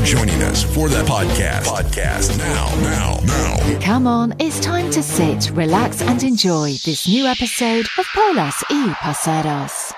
for 0.00 0.06
joining 0.06 0.42
us 0.42 0.62
for 0.62 0.88
that 0.88 1.06
podcast. 1.06 1.64
Podcast 1.64 2.38
now, 2.38 2.66
now, 2.80 3.20
now. 3.24 3.80
Come 3.80 4.06
on, 4.06 4.34
it's 4.38 4.60
time 4.60 4.90
to 4.90 5.02
sit, 5.02 5.50
relax, 5.54 6.02
and 6.02 6.22
enjoy 6.22 6.72
this 6.84 7.06
new 7.06 7.26
episode 7.26 7.86
of 7.98 8.06
Polas 8.14 8.62
y 8.70 8.94
Parceros. 9.00 9.92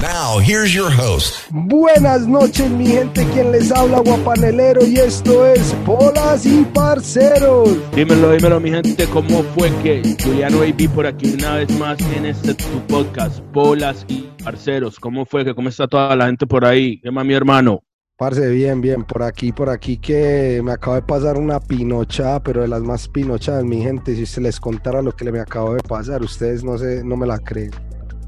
Now, 0.00 0.38
here's 0.38 0.74
your 0.74 0.90
host. 0.90 1.48
Buenas 1.50 2.26
noches, 2.26 2.70
mi 2.70 2.86
gente, 2.86 3.24
quien 3.32 3.52
les 3.52 3.70
habla, 3.70 4.00
Guapanelero, 4.00 4.84
y 4.84 4.96
esto 4.96 5.46
es 5.46 5.74
Polas 5.84 6.46
y 6.46 6.64
Parceros. 6.64 7.76
Dímelo, 7.94 8.32
dímelo, 8.32 8.60
mi 8.60 8.70
gente, 8.70 9.06
¿cómo 9.06 9.42
fue 9.54 9.70
que 9.82 10.16
Juliano 10.22 10.62
AB 10.62 10.88
por 10.94 11.06
aquí 11.06 11.34
una 11.34 11.56
vez 11.56 11.70
más 11.78 12.00
en 12.16 12.26
este 12.26 12.54
tu 12.54 12.80
podcast, 12.88 13.40
Polas 13.52 14.04
y 14.08 14.28
Parceros? 14.42 14.98
¿Cómo 14.98 15.24
fue 15.24 15.44
que, 15.44 15.54
cómo 15.54 15.68
está 15.68 15.86
toda 15.86 16.16
la 16.16 16.26
gente 16.26 16.46
por 16.46 16.64
ahí? 16.64 17.00
¿Qué 17.00 17.10
más, 17.10 17.24
mi 17.24 17.34
hermano? 17.34 17.82
Parce, 18.18 18.50
bien, 18.50 18.80
bien, 18.80 19.04
por 19.04 19.22
aquí, 19.22 19.52
por 19.52 19.70
aquí 19.70 19.96
que 19.96 20.60
me 20.64 20.72
acaba 20.72 20.96
de 20.96 21.02
pasar 21.02 21.38
una 21.38 21.60
pinochada, 21.60 22.42
pero 22.42 22.62
de 22.62 22.66
las 22.66 22.82
más 22.82 23.06
pinochadas, 23.06 23.62
mi 23.62 23.80
gente, 23.80 24.16
si 24.16 24.26
se 24.26 24.40
les 24.40 24.58
contara 24.58 25.00
lo 25.02 25.14
que 25.14 25.30
me 25.30 25.38
acabo 25.38 25.74
de 25.74 25.82
pasar, 25.84 26.20
ustedes 26.22 26.64
no 26.64 26.76
sé, 26.78 27.04
no 27.04 27.16
me 27.16 27.28
la 27.28 27.38
creen. 27.38 27.70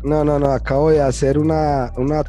No, 0.04 0.24
no, 0.24 0.38
no, 0.38 0.52
acabo 0.52 0.90
de 0.90 1.02
hacer 1.02 1.38
una, 1.38 1.90
una. 1.96 2.22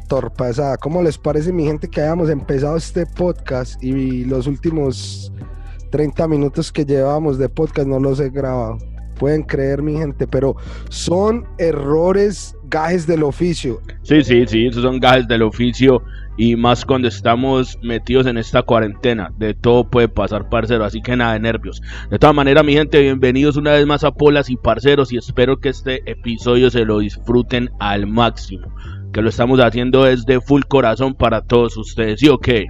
¿Cómo 0.80 1.02
les 1.04 1.16
parece, 1.16 1.52
mi 1.52 1.64
gente, 1.64 1.86
que 1.86 2.00
hayamos 2.00 2.30
empezado 2.30 2.76
este 2.76 3.06
podcast 3.06 3.80
y 3.80 4.24
los 4.24 4.48
últimos 4.48 5.32
30 5.92 6.26
minutos 6.26 6.72
que 6.72 6.84
llevábamos 6.84 7.38
de 7.38 7.48
podcast 7.48 7.86
no 7.86 8.00
los 8.00 8.18
he 8.18 8.30
grabado? 8.30 8.78
Pueden 9.20 9.44
creer, 9.44 9.82
mi 9.82 9.96
gente, 9.96 10.26
pero 10.26 10.56
son 10.88 11.46
errores, 11.58 12.56
gajes 12.64 13.06
del 13.06 13.22
oficio. 13.22 13.80
Sí, 14.02 14.24
sí, 14.24 14.48
sí, 14.48 14.66
esos 14.66 14.82
son 14.82 14.98
gajes 14.98 15.28
del 15.28 15.42
oficio 15.42 16.02
y 16.36 16.56
más 16.56 16.84
cuando 16.84 17.08
estamos 17.08 17.78
metidos 17.82 18.26
en 18.26 18.38
esta 18.38 18.62
cuarentena. 18.62 19.32
De 19.38 19.54
todo 19.54 19.88
puede 19.88 20.08
pasar, 20.08 20.48
parcero, 20.48 20.84
así 20.84 21.02
que 21.02 21.16
nada 21.16 21.34
de 21.34 21.40
nervios. 21.40 21.82
De 22.10 22.18
todas 22.18 22.34
maneras, 22.34 22.64
mi 22.64 22.72
gente, 22.72 23.00
bienvenidos 23.00 23.56
una 23.56 23.72
vez 23.72 23.86
más 23.86 24.04
a 24.04 24.12
Polas 24.12 24.48
y 24.50 24.56
Parceros 24.56 25.12
y 25.12 25.18
espero 25.18 25.58
que 25.58 25.68
este 25.68 26.10
episodio 26.10 26.70
se 26.70 26.84
lo 26.84 27.00
disfruten 27.00 27.70
al 27.78 28.06
máximo. 28.06 28.74
Que 29.12 29.20
lo 29.20 29.28
estamos 29.28 29.60
haciendo 29.60 30.04
desde 30.04 30.40
full 30.40 30.62
corazón 30.66 31.14
para 31.14 31.42
todos 31.42 31.76
ustedes, 31.76 32.20
¿sí 32.20 32.28
o 32.28 32.38
qué? 32.38 32.66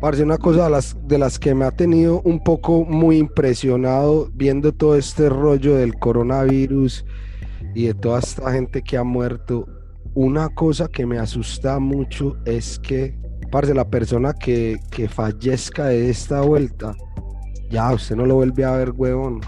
Parce, 0.00 0.22
una 0.22 0.38
cosa 0.38 0.64
de 0.64 0.70
las, 0.70 0.96
de 1.08 1.18
las 1.18 1.38
que 1.38 1.54
me 1.54 1.64
ha 1.64 1.72
tenido 1.72 2.20
un 2.22 2.44
poco 2.44 2.84
muy 2.84 3.16
impresionado 3.16 4.30
viendo 4.32 4.72
todo 4.72 4.96
este 4.96 5.28
rollo 5.28 5.74
del 5.74 5.98
coronavirus 5.98 7.04
y 7.74 7.86
de 7.86 7.94
toda 7.94 8.20
esta 8.20 8.52
gente 8.52 8.82
que 8.82 8.96
ha 8.96 9.02
muerto 9.02 9.66
una 10.14 10.48
cosa 10.48 10.88
que 10.88 11.06
me 11.06 11.18
asusta 11.18 11.78
mucho 11.78 12.36
es 12.44 12.78
que, 12.78 13.16
parce, 13.50 13.74
la 13.74 13.88
persona 13.88 14.32
que, 14.32 14.76
que 14.90 15.08
fallezca 15.08 15.86
de 15.86 16.10
esta 16.10 16.40
vuelta, 16.40 16.94
ya 17.70 17.92
usted 17.92 18.16
no 18.16 18.26
lo 18.26 18.36
vuelve 18.36 18.64
a 18.64 18.72
ver, 18.72 18.92
huevón. 18.92 19.40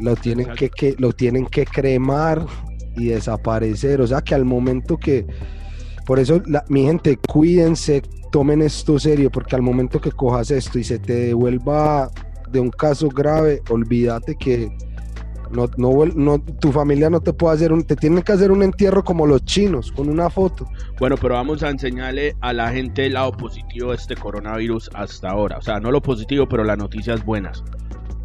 Lo 0.00 0.16
tienen 0.16 0.48
que, 0.56 0.68
que, 0.68 0.94
lo 0.98 1.12
tienen 1.12 1.46
que 1.46 1.64
cremar 1.64 2.44
y 2.96 3.06
desaparecer. 3.06 4.00
O 4.00 4.06
sea 4.06 4.20
que 4.20 4.34
al 4.34 4.44
momento 4.44 4.96
que. 4.96 5.26
Por 6.06 6.18
eso, 6.18 6.42
la, 6.46 6.64
mi 6.68 6.84
gente, 6.84 7.16
cuídense, 7.16 8.02
tomen 8.32 8.62
esto 8.62 8.98
serio, 8.98 9.30
porque 9.30 9.54
al 9.54 9.62
momento 9.62 10.00
que 10.00 10.10
cojas 10.10 10.50
esto 10.50 10.78
y 10.78 10.84
se 10.84 10.98
te 10.98 11.14
devuelva 11.14 12.10
de 12.50 12.60
un 12.60 12.70
caso 12.70 13.08
grave, 13.08 13.62
olvídate 13.70 14.34
que 14.34 14.70
no, 15.52 15.68
no, 15.76 16.06
no, 16.06 16.40
tu 16.60 16.72
familia 16.72 17.10
no 17.10 17.20
te 17.20 17.32
puede 17.32 17.54
hacer 17.54 17.72
un, 17.72 17.84
te 17.84 17.94
tienen 17.96 18.22
que 18.22 18.32
hacer 18.32 18.50
un 18.50 18.62
entierro 18.62 19.04
como 19.04 19.26
los 19.26 19.44
chinos, 19.44 19.92
con 19.92 20.08
una 20.08 20.30
foto. 20.30 20.66
Bueno, 20.98 21.16
pero 21.20 21.34
vamos 21.34 21.62
a 21.62 21.68
enseñarle 21.70 22.34
a 22.40 22.52
la 22.52 22.70
gente 22.70 23.06
el 23.06 23.14
lado 23.14 23.32
positivo 23.32 23.90
de 23.90 23.96
este 23.96 24.16
coronavirus 24.16 24.90
hasta 24.94 25.30
ahora. 25.30 25.58
O 25.58 25.62
sea, 25.62 25.80
no 25.80 25.90
lo 25.90 26.02
positivo, 26.02 26.46
pero 26.48 26.64
las 26.64 26.78
noticias 26.78 27.24
buenas. 27.24 27.62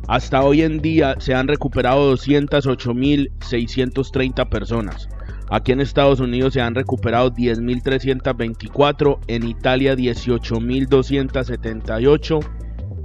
Hasta 0.07 0.41
hoy 0.41 0.61
en 0.61 0.81
día 0.81 1.15
se 1.19 1.35
han 1.35 1.49
recuperado 1.49 2.15
208.630 2.15 4.49
personas. 4.49 5.09
Aquí 5.49 5.71
en 5.71 5.79
Estados 5.81 6.19
Unidos 6.19 6.53
se 6.53 6.61
han 6.61 6.75
recuperado 6.75 7.31
10.324, 7.31 9.17
en 9.27 9.47
Italia 9.47 9.95
18.278 9.95 12.39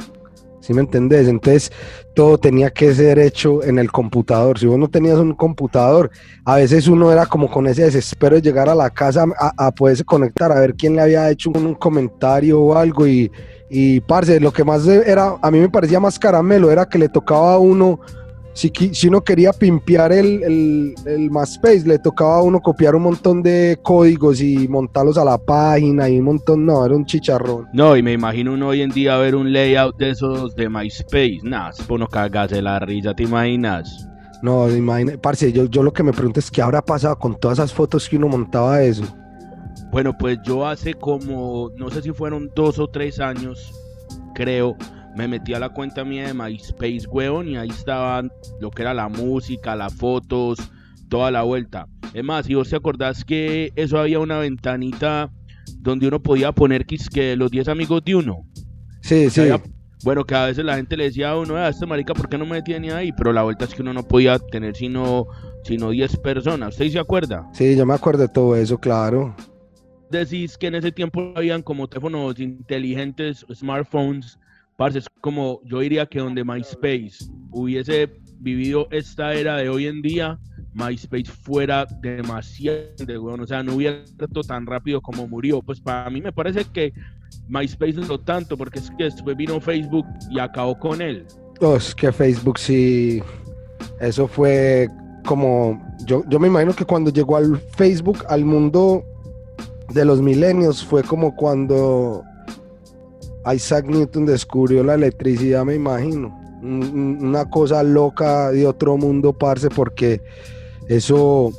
¿Sí 0.67 0.73
me 0.73 0.81
entendés? 0.81 1.29
Entonces 1.29 1.71
todo 2.13 2.37
tenía 2.37 2.69
que 2.69 2.93
ser 2.93 3.19
hecho 3.19 3.63
en 3.63 3.79
el 3.79 3.89
computador. 3.89 4.59
Si 4.59 4.65
vos 4.65 4.77
no 4.77 4.89
tenías 4.89 5.17
un 5.17 5.33
computador, 5.33 6.11
a 6.43 6.57
veces 6.57 6.89
uno 6.89 7.09
era 7.09 7.25
como 7.25 7.49
con 7.49 7.67
ese 7.67 7.83
desespero 7.83 8.35
de 8.35 8.41
llegar 8.41 8.67
a 8.67 8.75
la 8.75 8.89
casa 8.89 9.25
a, 9.39 9.67
a 9.67 9.71
poderse 9.71 10.03
conectar, 10.03 10.51
a 10.51 10.59
ver 10.59 10.75
quién 10.75 10.97
le 10.97 11.03
había 11.03 11.29
hecho 11.29 11.51
un, 11.51 11.73
comentario 11.75 12.59
o 12.59 12.75
algo 12.75 13.07
y 13.07 13.31
y, 13.69 13.99
parce, 13.99 14.39
lo 14.39 14.53
que 14.53 14.63
más 14.63 14.87
era, 14.87 15.35
a 15.41 15.51
mí 15.51 15.59
me 15.59 15.69
parecía 15.69 15.99
más 15.99 16.17
caramelo, 16.17 16.71
era 16.71 16.87
que 16.87 16.97
le 16.97 17.09
tocaba 17.09 17.55
a 17.55 17.57
uno, 17.57 17.99
si, 18.57 18.71
si 18.91 19.07
uno 19.07 19.23
quería 19.23 19.53
pimpear 19.53 20.11
el, 20.11 20.41
el, 20.41 20.95
el 21.05 21.29
MySpace, 21.29 21.83
le 21.85 21.99
tocaba 21.99 22.37
a 22.37 22.41
uno 22.41 22.59
copiar 22.59 22.95
un 22.95 23.03
montón 23.03 23.43
de 23.43 23.77
códigos 23.83 24.41
y 24.41 24.67
montarlos 24.67 25.15
a 25.19 25.23
la 25.23 25.37
página 25.37 26.09
y 26.09 26.17
un 26.17 26.25
montón, 26.25 26.65
no, 26.65 26.83
era 26.83 26.95
un 26.95 27.05
chicharrón. 27.05 27.67
No, 27.71 27.95
y 27.95 28.01
me 28.01 28.13
imagino 28.13 28.53
uno 28.53 28.69
hoy 28.69 28.81
en 28.81 28.89
día 28.89 29.15
ver 29.17 29.35
un 29.35 29.53
layout 29.53 29.95
de 29.97 30.09
esos 30.09 30.55
de 30.55 30.69
MySpace, 30.69 31.41
nada, 31.43 31.71
no 31.87 32.07
de 32.47 32.61
la 32.63 32.79
risa, 32.79 33.13
¿te 33.13 33.23
imaginas? 33.23 34.09
No, 34.41 34.67
imagínate, 34.69 35.19
parce, 35.19 35.51
yo, 35.51 35.65
yo 35.65 35.83
lo 35.83 35.93
que 35.93 36.01
me 36.01 36.11
pregunto 36.11 36.39
es 36.39 36.49
qué 36.49 36.63
habrá 36.63 36.81
pasado 36.81 37.15
con 37.19 37.39
todas 37.39 37.59
esas 37.59 37.71
fotos 37.71 38.09
que 38.09 38.17
uno 38.17 38.27
montaba 38.27 38.79
de 38.79 38.89
eso. 38.89 39.03
Bueno, 39.91 40.17
pues 40.17 40.39
yo 40.43 40.65
hace 40.65 40.95
como, 40.95 41.69
no 41.77 41.91
sé 41.91 42.01
si 42.01 42.11
fueron 42.11 42.49
dos 42.55 42.79
o 42.79 42.87
tres 42.87 43.19
años, 43.19 43.71
creo, 44.33 44.75
me 45.17 45.27
metí 45.27 45.55
a 45.55 45.59
la 45.59 45.69
cuenta 45.69 46.05
mía 46.05 46.27
de 46.27 46.33
MySpace, 46.35 47.07
weón, 47.09 47.49
y 47.49 47.57
ahí 47.57 47.69
estaban 47.69 48.31
lo 48.61 48.69
que 48.69 48.83
era 48.83 48.93
la 48.93 49.09
música, 49.09 49.75
las 49.75 49.95
fotos, 49.95 50.59
toda 51.09 51.31
la 51.31 51.41
vuelta. 51.41 51.87
Es 52.13 52.23
más, 52.23 52.45
si 52.45 52.53
vos 52.53 52.69
te 52.69 52.75
acordás 52.75 53.25
que 53.25 53.71
eso 53.75 53.97
había 53.97 54.19
una 54.19 54.37
ventanita 54.37 55.31
donde 55.79 56.07
uno 56.07 56.21
podía 56.21 56.51
poner 56.51 56.85
que 56.85 57.35
los 57.35 57.49
10 57.49 57.67
amigos 57.67 58.03
de 58.05 58.15
uno. 58.15 58.45
Sí, 59.01 59.31
sí. 59.31 59.41
Bueno, 60.03 60.23
que 60.23 60.35
a 60.35 60.45
veces 60.45 60.63
la 60.63 60.75
gente 60.75 60.95
le 60.95 61.05
decía 61.05 61.31
a 61.31 61.39
uno, 61.39 61.55
a 61.55 61.69
este 61.69 61.87
marica, 61.87 62.13
¿por 62.13 62.29
qué 62.29 62.37
no 62.37 62.45
me 62.45 62.61
tiene 62.61 62.93
ahí? 62.93 63.11
Pero 63.11 63.33
la 63.33 63.41
vuelta 63.41 63.65
es 63.65 63.73
que 63.73 63.81
uno 63.81 63.93
no 63.93 64.03
podía 64.03 64.37
tener 64.37 64.75
sino, 64.75 65.25
sino 65.63 65.89
10 65.89 66.17
personas. 66.17 66.75
¿Usted 66.75 66.91
se 66.91 66.99
acuerda? 66.99 67.49
Sí, 67.53 67.75
yo 67.75 67.87
me 67.87 67.95
acuerdo 67.95 68.21
de 68.21 68.29
todo 68.29 68.55
eso, 68.55 68.77
claro. 68.77 69.35
Decís 70.11 70.59
que 70.59 70.67
en 70.67 70.75
ese 70.75 70.91
tiempo 70.91 71.33
habían 71.35 71.63
como 71.63 71.87
teléfonos 71.87 72.39
inteligentes, 72.39 73.43
smartphones, 73.51 74.37
parce, 74.77 74.99
es 74.99 75.07
como 75.21 75.59
yo 75.65 75.79
diría 75.79 76.05
que 76.05 76.19
donde 76.19 76.43
MySpace 76.43 77.29
hubiese 77.51 78.21
vivido 78.39 78.87
esta 78.91 79.33
era 79.33 79.57
de 79.57 79.67
hoy 79.67 79.87
en 79.87 80.01
día, 80.01 80.39
MySpace 80.73 81.25
fuera 81.25 81.85
demasiado, 82.01 82.87
bueno, 83.19 83.43
o 83.43 83.47
sea, 83.47 83.63
no 83.63 83.75
hubiera 83.75 84.03
muerto 84.17 84.41
tan 84.41 84.65
rápido 84.65 85.01
como 85.01 85.27
murió. 85.27 85.61
Pues 85.61 85.81
para 85.81 86.09
mí 86.11 86.21
me 86.21 86.31
parece 86.31 86.63
que 86.65 86.93
MySpace 87.49 87.93
no 87.93 88.19
tanto, 88.19 88.55
porque 88.55 88.79
es 88.79 88.91
que 88.91 89.05
después 89.05 89.35
vino 89.35 89.59
Facebook 89.59 90.05
y 90.29 90.39
acabó 90.39 90.77
con 90.77 91.01
él. 91.01 91.25
Oh, 91.59 91.75
es 91.75 91.95
que 91.95 92.11
Facebook 92.11 92.59
sí, 92.59 93.23
eso 93.99 94.27
fue 94.27 94.87
como, 95.25 95.81
yo, 96.05 96.23
yo 96.29 96.39
me 96.39 96.47
imagino 96.47 96.73
que 96.73 96.85
cuando 96.85 97.11
llegó 97.11 97.37
al 97.37 97.57
Facebook, 97.75 98.23
al 98.29 98.45
mundo 98.45 99.03
de 99.89 100.05
los 100.05 100.21
milenios, 100.21 100.85
fue 100.85 101.01
como 101.01 101.35
cuando 101.35 102.23
Isaac 103.53 103.85
Newton 103.85 104.25
descubrió 104.25 104.83
la 104.83 104.95
electricidad, 104.95 105.63
me 105.65 105.75
imagino. 105.75 106.37
Una 106.61 107.49
cosa 107.49 107.83
loca 107.83 108.51
de 108.51 108.65
otro 108.65 108.97
mundo, 108.97 109.31
parce, 109.31 109.69
porque 109.69 110.21
eso, 110.87 111.51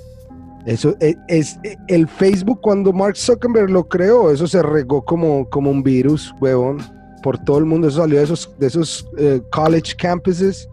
eso 0.67 0.97
e, 1.01 1.17
es, 1.29 1.59
e, 1.63 1.77
el 1.89 2.09
Facebook 2.09 2.61
cuando 2.61 2.93
Mark 2.93 3.17
Zuckerberg 3.17 3.71
lo 3.71 3.89
creó, 3.89 4.31
eso 4.33 4.47
se 4.47 4.63
regó 4.63 5.05
como, 5.05 5.49
como 5.49 5.71
un 5.71 5.83
virus, 5.83 6.35
huevón, 6.41 6.79
por 7.23 7.39
todo 7.39 7.59
el 7.59 7.65
mundo. 7.65 7.89
Eso 7.89 8.01
salió 8.01 8.19
de 8.19 8.25
esos, 8.25 8.51
de 8.59 8.67
esos 8.67 9.09
eh, 9.17 9.41
college 9.53 9.95
campuses 9.97 10.69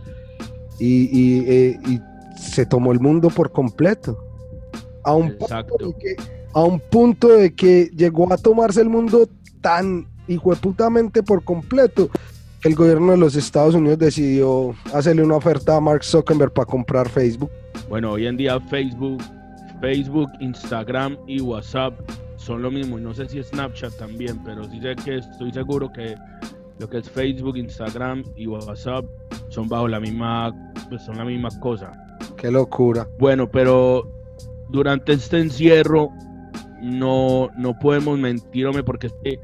y, 0.79 1.43
eh, 1.47 1.79
y, 1.87 2.01
se 2.35 2.65
tomó 2.65 2.91
el 2.91 2.99
mundo 2.99 3.29
por 3.29 3.51
completo. 3.51 4.19
A 5.03 5.13
un, 5.13 5.37
punto 5.37 5.77
de 5.77 5.93
que, 5.93 6.15
a 6.53 6.63
un 6.63 6.79
punto 6.79 7.27
de 7.29 7.53
que 7.53 7.89
llegó 7.95 8.31
a 8.31 8.37
tomarse 8.37 8.81
el 8.81 8.89
mundo 8.89 9.29
tan 9.61 10.07
hijueputamente 10.27 11.23
por 11.23 11.43
completo 11.43 12.09
el 12.65 12.73
gobierno 12.73 13.11
de 13.11 13.17
los 13.17 13.35
Estados 13.35 13.75
Unidos 13.75 13.99
decidió 13.99 14.73
hacerle 14.91 15.23
una 15.23 15.35
oferta 15.35 15.75
a 15.75 15.79
Mark 15.79 16.03
Zuckerberg 16.03 16.51
para 16.51 16.65
comprar 16.65 17.07
Facebook. 17.07 17.51
Bueno, 17.89 18.13
hoy 18.13 18.25
en 18.25 18.37
día 18.37 18.59
Facebook, 18.59 19.21
Facebook, 19.81 20.31
Instagram 20.39 21.15
y 21.27 21.41
WhatsApp 21.41 21.93
son 22.37 22.63
lo 22.63 22.71
mismo. 22.71 22.97
Y 22.97 23.01
no 23.01 23.13
sé 23.13 23.29
si 23.29 23.41
Snapchat 23.43 23.95
también, 23.97 24.43
pero 24.43 24.63
sí 24.63 24.81
sé 24.81 24.95
que 24.95 25.17
estoy 25.17 25.51
seguro 25.51 25.91
que 25.93 26.15
lo 26.79 26.89
que 26.89 26.97
es 26.97 27.09
Facebook, 27.09 27.55
Instagram 27.55 28.23
y 28.35 28.47
WhatsApp 28.47 29.05
son 29.49 29.69
bajo 29.69 29.87
la 29.87 29.99
misma, 29.99 30.51
pues 30.89 31.03
son 31.03 31.19
la 31.19 31.25
misma 31.25 31.49
cosa. 31.59 31.91
Qué 32.35 32.49
locura. 32.49 33.07
Bueno, 33.19 33.47
pero 33.47 34.11
durante 34.69 35.13
este 35.13 35.39
encierro 35.39 36.09
no, 36.81 37.49
no 37.57 37.77
podemos 37.77 38.17
mentir, 38.17 38.65
hombre, 38.65 38.83
porque 38.83 39.07
es 39.07 39.13
que 39.23 39.39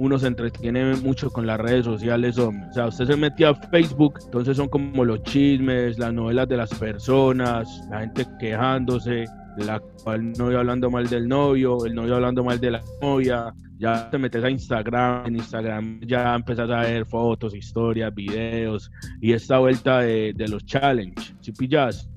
uno 0.00 0.18
se 0.18 0.28
entretiene 0.28 0.96
mucho 0.96 1.28
con 1.28 1.46
las 1.46 1.60
redes 1.60 1.84
sociales, 1.84 2.38
O 2.38 2.50
sea, 2.72 2.86
usted 2.86 3.04
se 3.04 3.16
mete 3.16 3.44
a 3.44 3.54
Facebook, 3.54 4.18
entonces 4.24 4.56
son 4.56 4.68
como 4.68 5.04
los 5.04 5.22
chismes, 5.24 5.98
las 5.98 6.10
novelas 6.14 6.48
de 6.48 6.56
las 6.56 6.72
personas, 6.72 7.68
la 7.90 8.00
gente 8.00 8.26
quejándose, 8.38 9.26
la, 9.58 9.82
el 10.14 10.32
novio 10.32 10.58
hablando 10.58 10.90
mal 10.90 11.06
del 11.06 11.28
novio, 11.28 11.84
el 11.84 11.94
novio 11.94 12.14
hablando 12.14 12.42
mal 12.42 12.58
de 12.58 12.70
la 12.70 12.82
novia. 13.02 13.52
Ya 13.78 14.08
te 14.08 14.16
metes 14.16 14.42
a 14.42 14.48
Instagram, 14.48 15.26
en 15.26 15.36
Instagram 15.36 16.00
ya 16.00 16.34
empezás 16.34 16.70
a 16.70 16.80
ver 16.80 17.04
fotos, 17.04 17.54
historias, 17.54 18.14
videos 18.14 18.90
y 19.20 19.34
esta 19.34 19.58
vuelta 19.58 20.00
de, 20.00 20.32
de 20.34 20.48
los 20.48 20.64
challenge. 20.64 21.34
Si 21.40 21.52
pillas, 21.52 22.09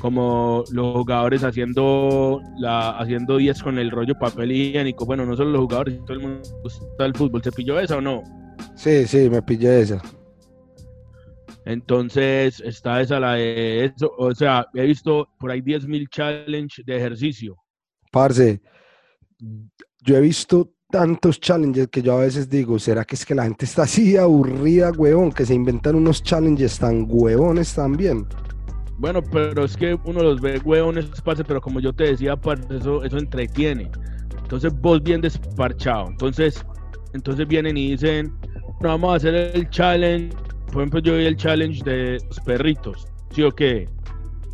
como 0.00 0.64
los 0.72 0.94
jugadores 0.94 1.44
haciendo 1.44 2.40
la 2.58 2.90
haciendo 2.90 3.36
10 3.36 3.62
con 3.62 3.78
el 3.78 3.90
rollo 3.90 4.18
papel 4.18 4.52
higiénico. 4.52 5.04
Bueno, 5.06 5.26
no 5.26 5.36
solo 5.36 5.50
los 5.50 5.62
jugadores, 5.62 5.98
todo 6.04 6.14
el 6.14 6.20
mundo 6.20 6.40
gusta 6.62 7.06
el 7.06 7.14
fútbol. 7.14 7.42
¿Se 7.42 7.52
pilló 7.52 7.78
esa 7.78 7.96
o 7.98 8.00
no? 8.00 8.22
Sí, 8.74 9.06
sí, 9.06 9.28
me 9.30 9.42
pillé 9.42 9.80
esa. 9.80 10.02
Entonces, 11.64 12.60
está 12.60 13.00
esa 13.00 13.20
la 13.20 13.34
de 13.34 13.84
eso. 13.84 14.10
O 14.18 14.34
sea, 14.34 14.66
he 14.74 14.86
visto 14.86 15.28
por 15.38 15.50
ahí 15.50 15.60
10.000 15.60 16.08
challenge 16.08 16.82
de 16.84 16.96
ejercicio. 16.96 17.56
Parce, 18.10 18.60
yo 20.02 20.16
he 20.16 20.20
visto 20.20 20.72
tantos 20.90 21.38
challenges 21.38 21.88
que 21.88 22.02
yo 22.02 22.14
a 22.14 22.22
veces 22.22 22.48
digo, 22.48 22.78
¿será 22.78 23.04
que 23.04 23.14
es 23.14 23.24
que 23.24 23.34
la 23.34 23.44
gente 23.44 23.64
está 23.64 23.82
así 23.82 24.16
aburrida, 24.16 24.90
huevón? 24.90 25.30
Que 25.30 25.46
se 25.46 25.54
inventan 25.54 25.94
unos 25.94 26.22
challenges 26.22 26.78
tan 26.78 27.06
huevones 27.08 27.74
también. 27.74 28.26
Bueno, 29.00 29.22
pero 29.22 29.64
es 29.64 29.78
que 29.78 29.98
uno 30.04 30.22
los 30.22 30.42
ve 30.42 30.60
huevones, 30.62 31.06
parce, 31.24 31.42
pero 31.42 31.58
como 31.58 31.80
yo 31.80 31.90
te 31.90 32.04
decía, 32.04 32.38
eso, 32.68 33.02
eso 33.02 33.16
entretiene. 33.16 33.90
Entonces 34.42 34.78
vos 34.78 35.02
bien 35.02 35.22
desparchado. 35.22 36.08
Entonces, 36.10 36.62
entonces 37.14 37.48
vienen 37.48 37.78
y 37.78 37.92
dicen, 37.92 38.30
vamos 38.82 39.14
a 39.14 39.16
hacer 39.16 39.34
el 39.54 39.70
challenge. 39.70 40.36
Por 40.66 40.82
ejemplo, 40.82 41.00
yo 41.00 41.16
vi 41.16 41.24
el 41.24 41.36
challenge 41.36 41.82
de 41.82 42.18
los 42.26 42.40
perritos. 42.40 43.08
¿Sí 43.30 43.42
o 43.42 43.50
qué? 43.50 43.88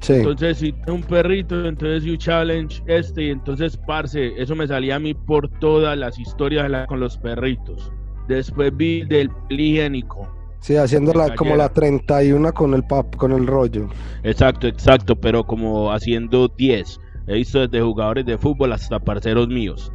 Sí. 0.01 0.13
Entonces, 0.13 0.59
si 0.59 0.73
un 0.87 1.03
perrito, 1.03 1.67
entonces 1.67 2.09
un 2.09 2.17
challenge 2.17 2.81
este, 2.87 3.25
y 3.25 3.31
entonces, 3.31 3.77
parce, 3.77 4.33
eso 4.41 4.55
me 4.55 4.69
salía 4.69 4.95
a 4.95 5.01
mí 5.01 5.13
por 5.13 5.49
todas 5.59 5.99
las 5.99 6.21
historias 6.21 6.87
con 6.87 7.01
los 7.01 7.17
perritos. 7.19 7.91
Después 8.29 8.77
vi 8.77 9.03
del 9.07 9.29
higiénico. 9.49 10.36
Sí, 10.61 10.77
haciéndola 10.77 11.35
como 11.37 11.55
la 11.57 11.69
31 11.69 12.53
con 12.53 12.75
el 12.75 12.83
pap, 12.85 13.15
con 13.17 13.33
el 13.33 13.47
rollo. 13.47 13.89
Exacto, 14.25 14.67
exacto, 14.67 15.15
pero 15.17 15.45
como 15.45 15.93
haciendo 15.93 16.49
10. 16.49 17.01
He 17.29 17.35
visto 17.35 17.61
desde 17.61 17.83
jugadores 17.83 18.27
de 18.27 18.39
fútbol 18.39 18.73
hasta 18.73 18.99
parceros 18.99 19.49
míos. 19.49 19.93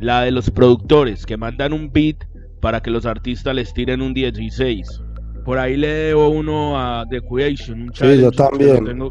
La 0.00 0.22
de 0.22 0.30
los 0.30 0.50
productores 0.50 1.24
que 1.26 1.36
mandan 1.36 1.72
un 1.72 1.90
beat 1.92 2.16
para 2.60 2.80
que 2.80 2.90
los 2.90 3.06
artistas 3.06 3.54
les 3.54 3.72
tiren 3.74 4.00
un 4.00 4.14
16. 4.14 5.02
Por 5.44 5.58
ahí 5.58 5.76
le 5.76 5.88
debo 5.88 6.30
uno 6.30 6.78
a 6.78 7.04
The 7.08 7.20
Creation, 7.20 7.82
un 7.82 7.94
Sí, 7.94 8.20
yo 8.20 8.30
también. 8.32 8.84
Lo 8.98 9.08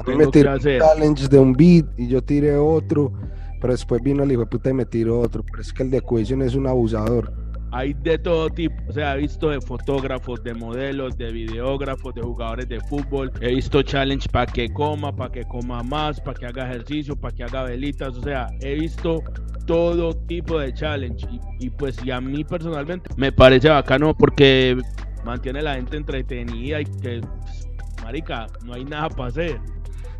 tengo, 0.00 0.18
me, 0.18 0.30
que 0.30 0.48
hacer. 0.48 0.80
un 0.80 0.88
challenge 0.88 1.28
de 1.28 1.38
un 1.38 1.52
beat 1.54 1.86
y 1.98 2.06
yo 2.06 2.22
tiré 2.22 2.56
otro, 2.56 3.12
pero 3.60 3.72
después 3.72 4.00
vino 4.00 4.22
el 4.22 4.30
hijo 4.30 4.42
de 4.42 4.46
puta 4.46 4.70
y 4.70 4.74
me 4.74 4.84
tiró 4.84 5.18
otro. 5.18 5.44
Pero 5.50 5.60
es 5.60 5.72
que 5.72 5.82
el 5.82 5.90
The 5.90 6.02
Creation 6.02 6.42
es 6.42 6.54
un 6.54 6.68
abusador 6.68 7.41
hay 7.72 7.94
de 7.94 8.18
todo 8.18 8.48
tipo. 8.50 8.76
O 8.88 8.92
sea, 8.92 9.14
he 9.16 9.18
visto 9.18 9.50
de 9.50 9.60
fotógrafos, 9.60 10.42
de 10.44 10.54
modelos, 10.54 11.16
de 11.16 11.32
videógrafos, 11.32 12.14
de 12.14 12.22
jugadores 12.22 12.68
de 12.68 12.80
fútbol. 12.80 13.32
He 13.40 13.54
visto 13.54 13.82
challenge 13.82 14.28
para 14.28 14.46
que 14.46 14.72
coma, 14.72 15.14
para 15.14 15.32
que 15.32 15.42
coma 15.44 15.82
más, 15.82 16.20
para 16.20 16.38
que 16.38 16.46
haga 16.46 16.70
ejercicio, 16.70 17.16
para 17.16 17.34
que 17.34 17.44
haga 17.44 17.64
velitas. 17.64 18.16
O 18.16 18.22
sea, 18.22 18.46
he 18.60 18.74
visto 18.74 19.22
todo 19.66 20.14
tipo 20.26 20.58
de 20.58 20.72
challenge. 20.74 21.26
Y, 21.58 21.70
pues, 21.70 21.96
y 22.04 22.10
a 22.10 22.20
mí 22.20 22.44
personalmente 22.44 23.08
me 23.16 23.32
parece 23.32 23.70
bacano 23.70 24.14
porque 24.14 24.76
mantiene 25.24 25.62
la 25.62 25.74
gente 25.74 25.96
entretenida 25.96 26.80
y 26.80 26.84
que, 26.84 27.20
pues, 27.20 27.68
marica, 28.02 28.46
no 28.64 28.74
hay 28.74 28.84
nada 28.84 29.08
para 29.08 29.28
hacer. 29.28 29.60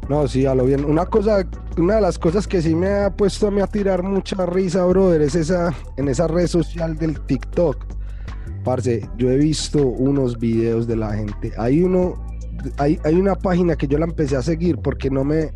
No, 0.09 0.27
sí, 0.27 0.47
a 0.47 0.55
lo 0.55 0.65
bien. 0.65 0.85
Una 0.85 1.07
cosa, 1.07 1.47
una 1.79 1.97
de 1.97 2.01
las 2.01 2.19
cosas 2.19 2.47
que 2.47 2.61
sí 2.61 2.75
me 2.75 2.89
ha 2.89 3.11
puesto 3.11 3.47
a 3.47 3.51
mí 3.51 3.61
a 3.61 3.67
tirar 3.67 4.03
mucha 4.03 4.45
risa, 4.47 4.85
brother, 4.85 5.23
es 5.23 5.35
esa, 5.35 5.73
en 5.97 6.09
esa 6.09 6.27
red 6.27 6.47
social 6.47 6.97
del 6.97 7.21
TikTok. 7.21 7.77
Parce, 8.65 9.09
yo 9.17 9.31
he 9.31 9.37
visto 9.37 9.85
unos 9.85 10.39
videos 10.39 10.87
de 10.87 10.97
la 10.97 11.13
gente. 11.15 11.53
Hay 11.57 11.83
uno, 11.83 12.15
hay, 12.79 12.99
hay 13.05 13.15
una 13.15 13.35
página 13.35 13.77
que 13.77 13.87
yo 13.87 13.99
la 13.99 14.05
empecé 14.05 14.37
a 14.37 14.43
seguir 14.43 14.79
porque 14.79 15.11
no 15.11 15.25
me, 15.25 15.53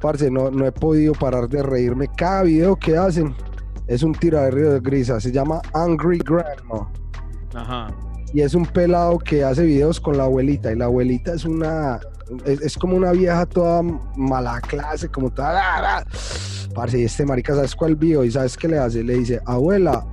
parce, 0.00 0.30
no, 0.30 0.50
no 0.50 0.66
he 0.66 0.72
podido 0.72 1.14
parar 1.14 1.48
de 1.48 1.62
reírme. 1.62 2.08
Cada 2.16 2.42
video 2.42 2.76
que 2.76 2.96
hacen 2.96 3.34
es 3.86 4.02
un 4.02 4.12
tiradero 4.12 4.74
de 4.74 4.80
grisa. 4.80 5.18
Se 5.20 5.32
llama 5.32 5.60
Angry 5.72 6.18
Grandma. 6.18 6.90
Ajá. 7.54 7.88
Y 8.32 8.42
es 8.42 8.54
un 8.54 8.66
pelado 8.66 9.18
que 9.18 9.42
hace 9.42 9.64
videos 9.64 9.98
con 9.98 10.18
la 10.18 10.24
abuelita. 10.24 10.70
Y 10.70 10.76
la 10.76 10.84
abuelita 10.84 11.32
es 11.32 11.44
una, 11.46 11.98
es, 12.44 12.76
como 12.76 12.96
una 12.96 13.12
vieja 13.12 13.46
toda 13.46 13.82
mala 14.16 14.60
clase, 14.60 15.08
como 15.08 15.30
toda. 15.30 15.52
Ah, 15.58 15.98
ah". 15.98 16.04
Parce, 16.74 16.98
y 16.98 17.04
este 17.04 17.24
marica, 17.24 17.54
¿sabes 17.54 17.74
cuál 17.74 17.96
vio? 17.96 18.24
¿Y 18.24 18.30
sabes 18.30 18.56
qué 18.56 18.68
le 18.68 18.78
hace? 18.78 19.02
Le 19.02 19.14
dice, 19.14 19.40
abuela, 19.46 20.04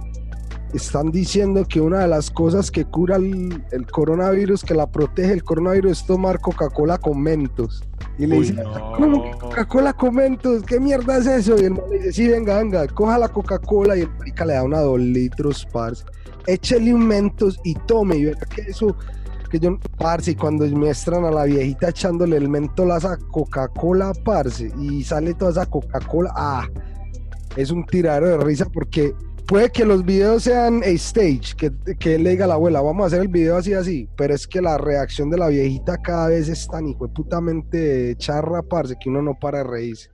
están 0.73 1.11
diciendo 1.11 1.65
que 1.65 1.79
una 1.79 1.99
de 1.99 2.07
las 2.07 2.29
cosas 2.29 2.71
que 2.71 2.85
cura 2.85 3.17
el, 3.17 3.63
coronavirus, 3.91 4.63
que 4.63 4.73
la 4.73 4.87
protege 4.87 5.33
el 5.33 5.43
coronavirus, 5.43 5.91
es 5.91 6.05
tomar 6.05 6.39
Coca-Cola 6.39 6.97
con 6.97 7.21
mentos. 7.21 7.83
Y 8.17 8.25
le 8.27 8.39
dice, 8.39 8.55
¿cómo 8.97 9.37
Coca-Cola 9.39 9.93
con 9.93 10.15
mentos? 10.15 10.63
¿Qué 10.63 10.79
mierda 10.79 11.17
es 11.17 11.27
eso? 11.27 11.55
Y 11.57 11.65
el 11.65 11.71
marica 11.71 11.89
le 11.89 11.97
dice, 11.97 12.13
sí, 12.13 12.27
venga, 12.27 12.57
venga, 12.57 12.87
coja 12.87 13.17
la 13.17 13.29
Coca-Cola. 13.29 13.97
Y 13.97 14.01
el 14.01 14.09
marica 14.17 14.45
le 14.45 14.53
da 14.53 14.63
una 14.63 14.79
dos 14.79 14.99
litros, 14.99 15.67
parce. 15.71 16.03
Échele 16.47 16.93
un 16.93 17.07
mentos 17.07 17.59
y 17.63 17.73
tome. 17.73 18.17
Y 18.17 18.25
verá 18.25 18.45
que 18.45 18.61
eso 18.61 18.95
que 19.49 19.59
yo, 19.59 19.77
parce, 19.97 20.35
cuando 20.35 20.65
muestran 20.67 21.25
a 21.25 21.31
la 21.31 21.45
viejita 21.45 21.89
echándole 21.89 22.37
el 22.37 22.49
mentolazo 22.49 23.09
a 23.09 23.17
Coca-Cola, 23.17 24.13
parce, 24.23 24.71
y 24.79 25.03
sale 25.03 25.33
toda 25.33 25.51
esa 25.51 25.65
Coca-Cola, 25.65 26.31
ah, 26.35 26.67
es 27.55 27.71
un 27.71 27.85
tiradero 27.85 28.27
de 28.27 28.37
risa 28.37 28.65
porque 28.65 29.13
puede 29.47 29.71
que 29.71 29.85
los 29.85 30.03
videos 30.03 30.43
sean 30.43 30.81
a 30.83 30.87
stage, 30.87 31.55
que, 31.57 31.71
que 31.99 32.15
él 32.15 32.23
le 32.23 32.31
diga 32.31 32.45
a 32.45 32.47
la 32.49 32.53
abuela, 32.55 32.81
vamos 32.81 33.03
a 33.03 33.07
hacer 33.07 33.21
el 33.21 33.27
video 33.27 33.57
así, 33.57 33.73
así, 33.73 34.09
pero 34.17 34.33
es 34.33 34.47
que 34.47 34.61
la 34.61 34.77
reacción 34.77 35.29
de 35.29 35.37
la 35.37 35.47
viejita 35.47 35.97
cada 35.97 36.29
vez 36.29 36.49
es 36.49 36.67
tan 36.67 36.87
hijo 36.87 37.07
putamente 37.07 38.15
charra, 38.17 38.61
parce, 38.61 38.95
que 38.99 39.09
uno 39.09 39.21
no 39.21 39.35
para 39.39 39.59
de 39.59 39.63
reírse. 39.65 40.09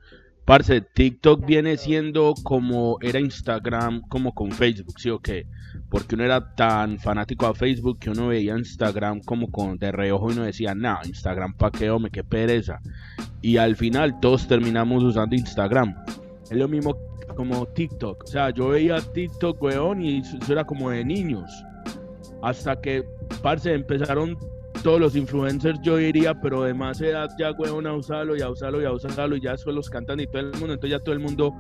Parce, 0.46 0.82
TikTok 0.82 1.46
viene 1.46 1.78
siendo 1.78 2.34
como 2.44 2.98
era 3.02 3.20
Instagram, 3.20 4.02
como 4.10 4.34
con 4.34 4.52
Facebook, 4.52 5.00
¿sí 5.00 5.10
o 5.10 5.20
qué? 5.20 5.46
Porque 5.92 6.16
uno 6.16 6.24
era 6.24 6.56
tan 6.56 6.98
fanático 6.98 7.46
a 7.46 7.54
Facebook 7.54 8.00
que 8.00 8.10
uno 8.10 8.30
veía 8.30 8.58
Instagram 8.58 9.20
como 9.22 9.52
con 9.52 9.78
de 9.78 9.92
reojo 9.92 10.30
y 10.30 10.34
uno 10.34 10.44
decía, 10.44 10.74
no, 10.74 10.98
Instagram 11.04 11.54
pa' 11.54 11.70
qué, 11.70 11.92
hombre, 11.92 12.10
qué 12.10 12.24
pereza. 12.24 12.80
Y 13.42 13.58
al 13.58 13.76
final 13.76 14.20
todos 14.22 14.48
terminamos 14.48 15.04
usando 15.04 15.36
Instagram. 15.36 15.94
Es 16.50 16.58
lo 16.58 16.68
mismo 16.68 16.96
como 17.36 17.66
TikTok. 17.66 18.24
O 18.24 18.28
sea, 18.28 18.52
yo 18.52 18.70
veía 18.70 19.02
TikTok, 19.02 19.62
weón, 19.62 20.02
y 20.02 20.20
eso 20.20 20.52
era 20.52 20.64
como 20.64 20.90
de 20.90 21.04
niños. 21.04 21.52
Hasta 22.42 22.80
que, 22.80 23.04
parce, 23.42 23.74
empezaron 23.74 24.38
todos 24.84 25.00
los 25.00 25.16
influencers, 25.16 25.80
yo 25.84 25.98
diría, 25.98 26.40
pero 26.40 26.64
de 26.64 26.74
más 26.74 27.02
edad 27.02 27.30
ya, 27.38 27.52
weón, 27.52 27.86
a 27.86 27.94
usarlo 27.94 28.36
y 28.36 28.42
a 28.42 28.50
usarlo 28.50 28.82
y 28.82 28.86
a 28.86 28.92
usarlo 28.92 29.36
y 29.36 29.42
ya 29.42 29.52
después 29.52 29.76
los 29.76 29.90
cantan 29.90 30.20
y 30.20 30.28
todo 30.28 30.40
el 30.40 30.52
mundo, 30.54 30.74
entonces 30.74 30.92
ya 30.92 31.00
todo 31.00 31.14
el 31.14 31.20
mundo 31.20 31.54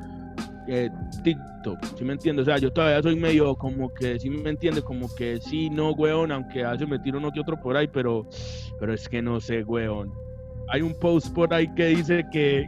eh, 0.67 0.89
TikTok, 1.23 1.79
¿sí 1.97 2.03
me 2.03 2.13
entiende? 2.13 2.41
O 2.41 2.45
sea, 2.45 2.57
yo 2.57 2.71
todavía 2.71 3.01
soy 3.01 3.15
medio 3.15 3.55
como 3.55 3.93
que, 3.93 4.19
¿sí 4.19 4.29
me 4.29 4.49
entiende? 4.49 4.81
Como 4.81 5.13
que 5.15 5.39
sí, 5.41 5.69
no, 5.69 5.91
weón, 5.91 6.31
aunque 6.31 6.63
hace 6.63 6.85
me 6.85 6.99
tiro 6.99 7.17
uno 7.19 7.31
que 7.31 7.39
otro 7.39 7.59
por 7.59 7.75
ahí, 7.77 7.87
pero, 7.87 8.27
pero 8.79 8.93
es 8.93 9.07
que 9.09 9.21
no 9.21 9.39
sé, 9.39 9.63
weón. 9.63 10.11
Hay 10.69 10.81
un 10.81 10.93
post 10.99 11.33
por 11.33 11.53
ahí 11.53 11.67
que 11.75 11.87
dice 11.87 12.23
que, 12.31 12.65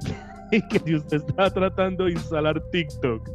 que 0.70 0.80
si 0.86 0.96
usted 0.96 1.18
está 1.28 1.50
tratando 1.52 2.06
de 2.06 2.12
instalar 2.12 2.62
TikTok 2.72 3.30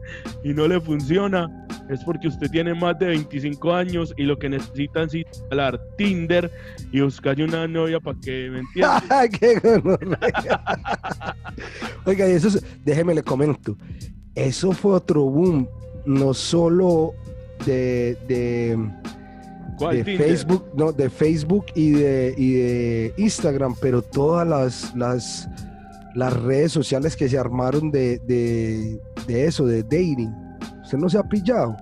y 0.45 0.53
no 0.53 0.69
le 0.69 0.81
funciona, 0.81 1.49
es 1.89 2.05
porque 2.05 2.29
usted 2.29 2.51
tiene 2.51 2.75
más 2.75 2.99
de 2.99 3.07
25 3.07 3.73
años 3.75 4.13
y 4.19 4.25
lo 4.25 4.39
que 4.39 4.51
necesita 4.51 5.05
es 5.05 5.15
instalar 5.15 5.81
Tinder 5.97 6.51
y 6.93 7.01
buscar 7.01 7.41
una 7.41 7.67
novia 7.67 7.99
para 7.99 8.19
que 8.21 8.51
me 8.51 8.59
entienda. 8.59 9.03
Qué. 9.41 9.59
Oiga, 12.05 12.29
y 12.29 12.33
eso 12.33 12.49
es- 12.49 12.63
déjeme 12.85 13.15
le 13.15 13.23
comento. 13.23 13.75
Eso 14.39 14.73
fue 14.73 14.95
otro 14.95 15.25
boom, 15.25 15.69
no 16.05 16.33
solo 16.33 17.15
de, 17.67 18.17
de. 18.27 18.79
Facebook, 20.05 20.65
no, 20.75 20.91
de 20.93 21.09
Facebook 21.09 21.67
y 21.75 21.91
de, 21.91 22.35
y 22.37 22.53
de 22.55 23.15
Instagram, 23.17 23.77
pero 23.81 24.03
todas 24.03 24.47
las, 24.47 24.95
las, 24.97 25.49
las 26.15 26.33
redes 26.43 26.73
sociales 26.73 27.15
que 27.15 27.29
se 27.29 27.39
armaron 27.39 27.91
de, 27.91 28.19
de, 28.21 29.01
de 29.27 29.45
eso, 29.45 29.67
de 29.67 29.83
dating. 29.83 30.35
Usted 30.83 30.99
no 30.99 31.09
se 31.09 31.19
ha 31.19 31.23
pillado. 31.23 31.77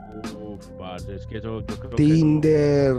Es 1.15 1.27
que 1.27 1.39
eso 1.39 1.61
yo 1.61 1.67
creo 1.79 1.91
que 1.91 1.97
Tinder, 1.97 2.95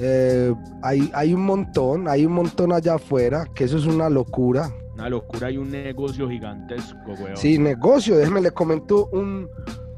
eh, 0.00 0.54
hay, 0.82 1.10
hay 1.14 1.34
un 1.34 1.42
montón, 1.42 2.08
hay 2.08 2.26
un 2.26 2.32
montón 2.32 2.72
allá 2.72 2.94
afuera, 2.94 3.46
que 3.54 3.64
eso 3.64 3.78
es 3.78 3.86
una 3.86 4.08
locura. 4.10 4.72
Una 4.98 5.08
locura, 5.08 5.46
hay 5.46 5.56
un 5.56 5.70
negocio 5.70 6.28
gigantesco, 6.28 7.12
weón. 7.20 7.36
Sí, 7.36 7.56
negocio, 7.58 8.16
déjeme 8.16 8.40
le 8.40 8.50
comento 8.50 9.06
un, 9.12 9.48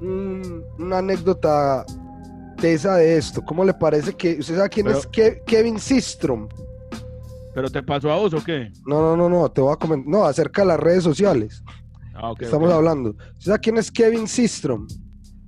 un- 0.02 0.62
una 0.78 0.98
anécdota 0.98 1.84
tesa 2.58 2.96
de 2.96 3.16
esto. 3.16 3.42
¿Cómo 3.42 3.64
le 3.64 3.72
parece 3.72 4.12
que 4.14 4.38
usted 4.40 4.56
sabe 4.56 4.68
quién 4.68 4.86
Pero- 4.86 4.98
es 4.98 5.08
Ke- 5.10 5.42
Kevin 5.46 5.78
Systrom? 5.78 6.48
¿Pero 7.54 7.70
te 7.70 7.82
pasó 7.82 8.12
a 8.12 8.16
vos 8.16 8.32
o 8.34 8.44
qué? 8.44 8.70
No, 8.86 9.00
no, 9.00 9.16
no, 9.16 9.28
no, 9.28 9.50
te 9.50 9.60
voy 9.60 9.72
a 9.72 9.76
comentar, 9.76 10.06
no, 10.08 10.24
acerca 10.24 10.62
de 10.62 10.68
las 10.68 10.80
redes 10.80 11.02
sociales. 11.02 11.62
Ah, 12.14 12.32
ok, 12.32 12.42
Estamos 12.42 12.70
hablando. 12.70 13.10
¿Usted 13.10 13.46
sabe 13.46 13.58
quién 13.60 13.78
es 13.78 13.90
Kevin 13.90 14.28
Systrom? 14.28 14.86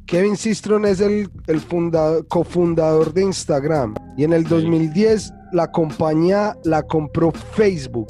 Kevin 0.06 0.36
Systrom 0.36 0.84
es 0.86 1.00
el, 1.00 1.30
el 1.46 1.60
funda- 1.60 2.22
cofundador 2.28 3.12
de 3.12 3.22
Instagram 3.24 3.94
y 4.16 4.24
en 4.24 4.32
el 4.32 4.44
Sí. 4.44 4.48
2010 4.48 5.32
la 5.52 5.70
compañía 5.70 6.56
la 6.64 6.82
compró 6.82 7.30
Facebook. 7.30 8.08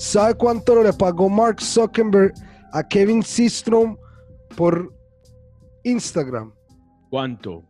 ¿Sabe 0.00 0.32
cuánto 0.34 0.82
le 0.82 0.94
pagó 0.94 1.28
Mark 1.28 1.60
Zuckerberg 1.60 2.32
a 2.72 2.82
Kevin 2.82 3.22
Systrom 3.22 3.98
por 4.56 4.90
Instagram? 5.84 6.54
¿Cuánto? 7.10 7.64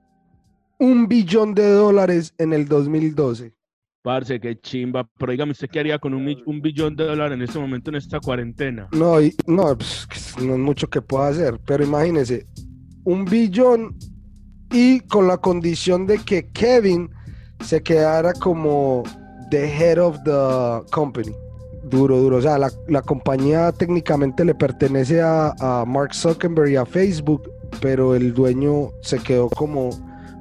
Un 0.79 1.09
billón 1.09 1.55
de 1.57 1.69
dólares 1.73 2.33
en 2.39 2.53
el 2.53 2.69
2012. 2.69 3.53
Parce, 4.03 4.39
qué 4.41 4.57
chimba. 4.61 5.11
Pero 5.19 5.33
dígame, 5.33 5.51
¿usted 5.51 5.69
qué 5.73 5.81
haría 5.81 5.99
con 5.99 6.15
un, 6.15 6.37
un 6.47 6.63
billón 6.63 6.95
de 6.95 7.05
dólares 7.05 7.35
en 7.37 7.43
este 7.43 7.59
momento 7.59 7.91
en 7.91 7.97
esta 7.97 8.21
cuarentena? 8.21 8.89
No, 8.93 9.21
y- 9.21 9.35
no, 9.49 9.77
pues, 9.77 10.07
no 10.41 10.53
es 10.55 10.59
mucho 10.61 10.89
que 10.89 11.03
pueda 11.03 11.27
hacer, 11.29 11.61
pero 11.67 11.83
imagínese, 11.85 12.47
un 13.05 13.25
billón 13.25 13.97
y 14.71 15.01
con 15.01 15.27
la 15.27 15.37
condición 15.39 16.07
de 16.07 16.19
que 16.19 16.49
Kevin 16.53 17.11
se 17.65 17.83
quedara 17.83 18.33
como 18.35 19.03
the 19.51 19.65
head 19.67 19.99
of 19.99 20.17
the 20.25 20.89
company. 20.93 21.33
Duro, 21.91 22.19
duro. 22.19 22.37
O 22.37 22.43
sea, 22.43 22.57
la, 22.59 22.71
la 22.87 23.03
compañía 23.03 23.73
técnicamente 23.73 24.45
le 24.45 24.55
pertenece 24.55 25.21
a, 25.21 25.55
a 25.59 25.85
Mark 25.85 26.15
Zuckerberg 26.15 26.71
y 26.71 26.77
a 26.77 26.87
Facebook, 26.87 27.51
pero 27.81 28.15
el 28.15 28.33
dueño 28.33 28.93
se 29.01 29.19
quedó 29.19 29.49
como, 29.51 29.91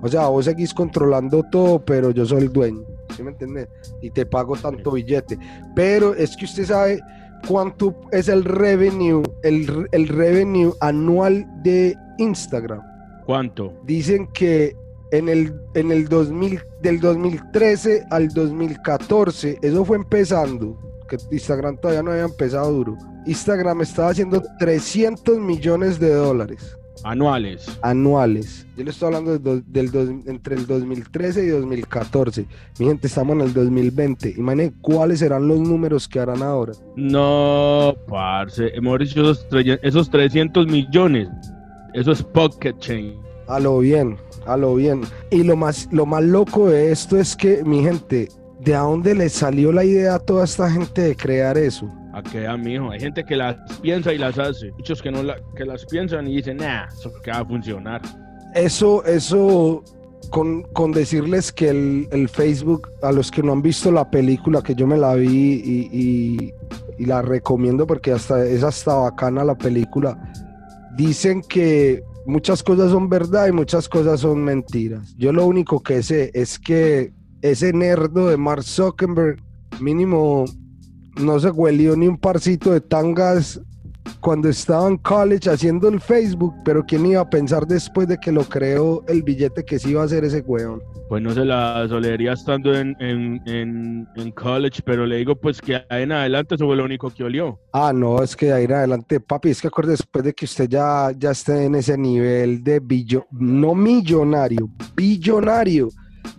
o 0.02 0.08
sea, 0.08 0.28
vos 0.28 0.46
seguís 0.46 0.74
controlando 0.74 1.44
todo, 1.44 1.80
pero 1.80 2.12
yo 2.12 2.26
soy 2.26 2.44
el 2.44 2.54
dueño. 2.54 2.84
¿Sí 3.16 3.24
me 3.24 3.32
entiendes? 3.32 3.68
Y 4.02 4.12
te 4.12 4.26
pago 4.26 4.56
tanto 4.56 4.92
billete. 4.92 5.38
Pero 5.76 6.14
es 6.14 6.38
que 6.38 6.46
usted 6.46 6.66
sabe 6.66 7.00
cuánto 7.48 7.96
es 8.12 8.28
el 8.30 8.46
revenue, 8.46 9.24
el, 9.44 9.88
el 9.92 10.08
revenue 10.08 10.74
anual 10.80 11.48
de 11.64 11.96
Instagram. 12.18 12.82
¿Cuánto? 13.26 13.74
Dicen 13.86 14.28
que 14.28 14.76
en 15.12 15.30
el, 15.30 15.54
en 15.74 15.92
el 15.92 16.08
2000, 16.08 16.62
del 16.82 17.00
2013 17.00 18.06
al 18.10 18.30
2014, 18.30 19.58
eso 19.62 19.86
fue 19.86 19.98
empezando, 19.98 20.78
que 21.10 21.18
Instagram 21.32 21.78
todavía 21.78 22.04
no 22.04 22.12
había 22.12 22.24
empezado 22.26 22.72
duro. 22.72 22.98
Instagram 23.26 23.82
estaba 23.82 24.10
haciendo 24.12 24.42
300 24.60 25.40
millones 25.40 26.00
de 26.00 26.14
dólares 26.14 26.76
Anuales. 27.04 27.66
anuales. 27.82 28.66
Yo 28.78 28.84
le 28.84 28.92
estoy 28.92 29.08
hablando 29.08 29.32
del 29.32 29.44
do- 29.44 29.62
del 29.68 29.92
dos- 29.92 30.10
entre 30.28 30.56
el 30.56 30.68
2013 30.68 31.46
y 31.46 31.48
2014. 31.48 32.46
Mi 32.78 32.88
gente, 32.88 33.08
estamos 33.08 33.36
en 33.36 33.42
el 33.42 33.54
2020. 33.54 34.34
Imaginen 34.38 34.76
cuáles 34.82 35.20
serán 35.20 35.48
los 35.48 35.60
números 35.60 36.08
que 36.08 36.20
harán 36.20 36.42
ahora. 36.44 36.74
No, 36.96 37.96
parce. 38.08 38.70
Hemos 38.76 39.00
dicho 39.00 39.22
esos, 39.22 39.48
esos 39.82 40.10
300 40.10 40.68
millones. 40.68 41.30
Eso 41.94 42.12
es 42.12 42.22
pocket 42.22 42.74
change. 42.80 43.16
A 43.48 43.60
lo 43.60 43.80
bien, 43.80 44.18
a 44.46 44.58
lo 44.58 44.76
bien. 44.76 45.02
Y 45.32 45.44
lo 45.44 45.56
más, 45.56 45.88
lo 45.92 46.06
más 46.06 46.24
loco 46.24 46.68
de 46.70 46.92
esto 46.92 47.18
es 47.18 47.36
que, 47.36 47.64
mi 47.64 47.82
gente, 47.82 48.28
¿de 48.60 48.74
dónde 48.74 49.16
le 49.16 49.30
salió 49.30 49.72
la 49.72 49.84
idea 49.84 50.16
a 50.16 50.20
toda 50.20 50.46
esta 50.46 50.70
gente 50.70 51.02
de 51.02 51.16
crear 51.16 51.58
eso? 51.58 51.90
A 52.14 52.22
que 52.24 52.48
mijo. 52.58 52.92
Hay 52.92 53.00
gente 53.00 53.24
que 53.24 53.36
las 53.36 53.56
piensa 53.82 54.12
y 54.14 54.18
las 54.18 54.38
hace. 54.38 54.72
Muchos 54.72 55.02
que 55.02 55.12
no 55.12 55.24
la, 55.24 55.38
que 55.56 55.66
las 55.66 55.86
piensan 55.86 56.28
y 56.28 56.38
dicen, 56.38 56.58
nah, 56.58 56.86
eso 56.88 57.12
que 57.24 57.32
va 57.32 57.40
a 57.40 57.46
funcionar. 57.46 58.02
Eso, 58.56 59.04
eso, 59.06 59.84
con, 60.32 60.64
con 60.74 60.92
decirles 60.92 61.52
que 61.52 61.70
el, 61.70 62.08
el 62.12 62.28
Facebook, 62.28 62.90
a 63.04 63.12
los 63.12 63.30
que 63.32 63.44
no 63.44 63.52
han 63.54 63.62
visto 63.62 63.92
la 63.92 64.10
película, 64.10 64.62
que 64.64 64.74
yo 64.76 64.88
me 64.88 64.98
la 64.98 65.14
vi 65.16 65.62
y, 65.64 65.90
y- 65.92 66.54
y 66.98 67.06
la 67.06 67.22
recomiendo 67.22 67.88
porque 67.88 68.12
hasta 68.12 68.44
es 68.44 68.62
hasta 68.62 68.94
bacana 68.94 69.46
la 69.46 69.56
película, 69.58 70.18
dicen 70.98 71.42
que 71.42 72.04
muchas 72.26 72.62
cosas 72.62 72.92
son 72.92 73.08
verdad 73.08 73.48
y 73.48 73.54
muchas 73.54 73.88
cosas 73.88 74.20
son 74.20 74.44
mentiras. 74.44 75.16
Yo 75.18 75.32
lo 75.32 75.46
único 75.46 75.82
que 75.82 76.04
sé 76.04 76.30
es 76.34 76.60
que 76.60 77.14
ese 77.42 77.74
nerdo 77.74 78.28
de 78.28 78.38
Mark 78.38 78.64
Zuckerberg, 78.64 79.42
mínimo, 79.80 80.46
no 81.20 81.40
se 81.40 81.50
huelió 81.50 81.96
ni 81.96 82.08
un 82.08 82.18
parcito 82.18 82.72
de 82.72 82.82
tangas 82.82 83.62
cuando 84.20 84.50
estaba 84.50 84.88
en 84.88 84.98
college 84.98 85.50
haciendo 85.50 85.88
el 85.88 86.02
Facebook, 86.02 86.54
pero 86.66 86.84
quién 86.86 87.06
iba 87.06 87.22
a 87.22 87.30
pensar 87.30 87.66
después 87.66 88.08
de 88.08 88.18
que 88.18 88.32
lo 88.32 88.44
creó 88.44 89.04
el 89.08 89.24
billete 89.24 89.64
que 89.64 89.80
sí 89.80 89.92
iba 89.92 90.02
a 90.02 90.06
hacer 90.06 90.24
ese 90.24 90.42
weón. 90.42 90.82
Pues 91.08 91.24
no 91.24 91.32
se 91.32 91.44
la 91.44 91.88
solería 91.88 92.34
estando 92.34 92.76
en, 92.76 92.96
en, 93.00 93.42
en, 93.48 94.08
en 94.16 94.32
college, 94.32 94.82
pero 94.86 95.06
le 95.06 95.18
digo 95.18 95.36
pues 95.36 95.60
que 95.60 95.76
ahí 95.90 96.04
en 96.04 96.12
adelante 96.12 96.56
eso 96.56 96.66
fue 96.66 96.76
lo 96.76 96.84
único 96.84 97.10
que 97.10 97.24
olió. 97.24 97.60
Ah, 97.74 97.92
no, 97.94 98.22
es 98.22 98.36
que 98.36 98.48
de 98.48 98.54
ahí 98.54 98.66
en 98.66 98.74
adelante, 98.74 99.20
papi, 99.20 99.50
es 99.50 99.62
que 99.62 99.68
acuerde 99.68 99.92
después 99.92 100.24
de 100.24 100.34
que 100.34 100.46
usted 100.46 100.70
ya, 100.70 101.12
ya 101.18 101.32
esté 101.32 101.66
en 101.66 101.76
ese 101.76 101.98
nivel 101.98 102.64
de 102.64 102.80
billo, 102.80 103.26
no 103.32 103.74
millonario, 103.74 104.70
billonario, 104.96 105.90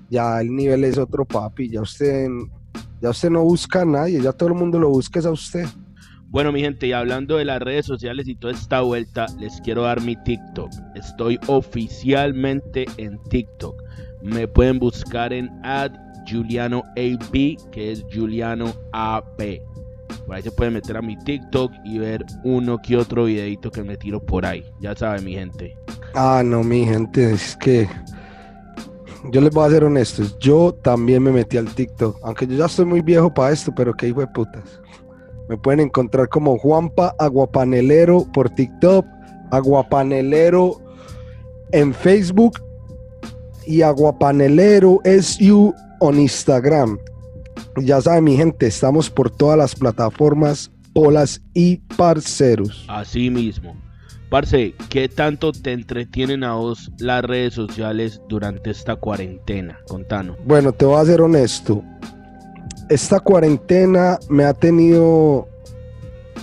ya 0.08 0.40
el 0.40 0.54
nivel 0.54 0.84
es 0.84 0.98
otro 0.98 1.24
papi, 1.24 1.68
ya 1.68 1.82
usted, 1.82 2.28
ya 3.00 3.10
usted 3.10 3.30
no 3.30 3.42
busca 3.42 3.82
a 3.82 3.84
nadie, 3.84 4.20
ya 4.20 4.32
todo 4.32 4.48
el 4.50 4.54
mundo 4.54 4.78
lo 4.78 4.88
busca 4.88 5.18
es 5.18 5.26
a 5.26 5.30
usted. 5.30 5.66
Bueno, 6.30 6.52
mi 6.52 6.60
gente, 6.60 6.86
y 6.86 6.92
hablando 6.92 7.38
de 7.38 7.44
las 7.44 7.60
redes 7.60 7.86
sociales 7.86 8.28
y 8.28 8.36
toda 8.36 8.52
esta 8.52 8.82
vuelta, 8.82 9.26
les 9.40 9.60
quiero 9.62 9.82
dar 9.82 10.00
mi 10.00 10.14
TikTok. 10.14 10.70
Estoy 10.94 11.40
oficialmente 11.48 12.86
en 12.98 13.18
TikTok. 13.30 13.74
Me 14.22 14.46
pueden 14.46 14.78
buscar 14.78 15.32
en 15.32 15.50
ad 15.64 15.90
Juliano 16.30 16.84
AB, 16.96 17.56
que 17.72 17.90
es 17.90 18.04
Juliano 18.12 18.72
AB. 18.92 19.60
Por 20.24 20.36
ahí 20.36 20.42
se 20.42 20.52
pueden 20.52 20.74
meter 20.74 20.96
a 20.96 21.02
mi 21.02 21.18
TikTok 21.18 21.72
y 21.84 21.98
ver 21.98 22.24
uno 22.44 22.78
que 22.78 22.96
otro 22.96 23.24
videito 23.24 23.70
que 23.70 23.82
me 23.82 23.96
tiro 23.96 24.24
por 24.24 24.46
ahí. 24.46 24.64
Ya 24.80 24.94
saben, 24.94 25.24
mi 25.24 25.32
gente. 25.32 25.76
Ah, 26.14 26.42
no, 26.44 26.62
mi 26.62 26.84
gente, 26.84 27.32
es 27.32 27.56
que 27.56 27.88
yo 29.24 29.40
les 29.40 29.50
voy 29.50 29.66
a 29.66 29.70
ser 29.70 29.84
honestos. 29.84 30.38
Yo 30.38 30.74
también 30.82 31.22
me 31.22 31.32
metí 31.32 31.56
al 31.56 31.72
TikTok, 31.74 32.18
aunque 32.22 32.46
yo 32.46 32.56
ya 32.56 32.66
estoy 32.66 32.86
muy 32.86 33.00
viejo 33.02 33.32
para 33.32 33.52
esto, 33.52 33.72
pero 33.74 33.94
qué 33.94 34.08
hijo 34.08 34.20
de 34.20 34.26
putas. 34.28 34.80
Me 35.48 35.56
pueden 35.56 35.80
encontrar 35.80 36.28
como 36.28 36.58
Juanpa 36.58 37.14
Aguapanelero 37.18 38.26
por 38.32 38.50
TikTok, 38.50 39.04
Aguapanelero 39.50 40.80
en 41.72 41.92
Facebook 41.92 42.60
y 43.66 43.82
Aguapanelero 43.82 45.00
SU 45.04 45.74
en 46.00 46.20
Instagram. 46.20 46.98
Ya 47.76 48.00
saben, 48.00 48.24
mi 48.24 48.36
gente, 48.36 48.66
estamos 48.66 49.10
por 49.10 49.30
todas 49.30 49.58
las 49.58 49.74
plataformas, 49.74 50.70
polas 50.92 51.40
y 51.54 51.78
parceros. 51.96 52.86
Así 52.88 53.30
mismo. 53.30 53.74
Parce, 54.30 54.76
¿qué 54.88 55.08
tanto 55.08 55.50
te 55.50 55.72
entretienen 55.72 56.44
a 56.44 56.54
vos 56.54 56.92
las 56.98 57.24
redes 57.24 57.54
sociales 57.54 58.22
durante 58.28 58.70
esta 58.70 58.94
cuarentena? 58.94 59.80
Contanos. 59.88 60.36
Bueno, 60.44 60.70
te 60.70 60.84
voy 60.84 61.00
a 61.00 61.04
ser 61.04 61.20
honesto. 61.20 61.82
Esta 62.88 63.18
cuarentena 63.18 64.20
me 64.28 64.44
ha 64.44 64.54
tenido. 64.54 65.48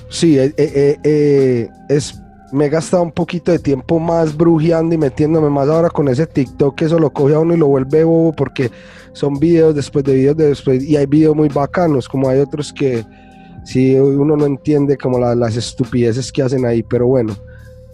Sí, 0.10 0.38
eh, 0.38 0.54
eh, 0.58 0.98
eh, 1.02 1.70
es, 1.88 2.22
me 2.52 2.66
he 2.66 2.70
gastado 2.70 3.04
un 3.04 3.12
poquito 3.14 3.54
de 3.54 3.60
tiempo 3.60 4.00
más 4.00 4.36
brujeando 4.36 4.94
y 4.94 4.98
metiéndome 4.98 5.50
más 5.50 5.70
ahora 5.70 5.90
con 5.90 6.10
ese 6.10 6.28
TikTok 6.28 6.76
que 6.76 6.86
eso 6.86 7.00
lo 7.00 7.12
coge 7.12 7.36
a 7.36 7.40
uno 7.40 7.54
y 7.54 7.58
lo 7.58 7.68
vuelve 7.68 8.04
bobo 8.04 8.34
porque 8.34 8.70
son 9.14 9.40
videos 9.40 9.74
después 9.76 10.04
de 10.04 10.14
videos 10.14 10.36
de 10.36 10.48
después 10.48 10.84
y 10.84 10.98
hay 10.98 11.06
videos 11.06 11.36
muy 11.38 11.48
bacanos, 11.48 12.10
como 12.10 12.28
hay 12.30 12.40
otros 12.40 12.74
que 12.74 13.06
si 13.64 13.96
uno 13.96 14.36
no 14.36 14.46
entiende 14.46 14.98
como 14.98 15.20
las 15.20 15.56
estupideces 15.56 16.34
que 16.34 16.42
hacen 16.42 16.66
ahí, 16.66 16.84
pero 16.84 17.08
bueno. 17.08 17.34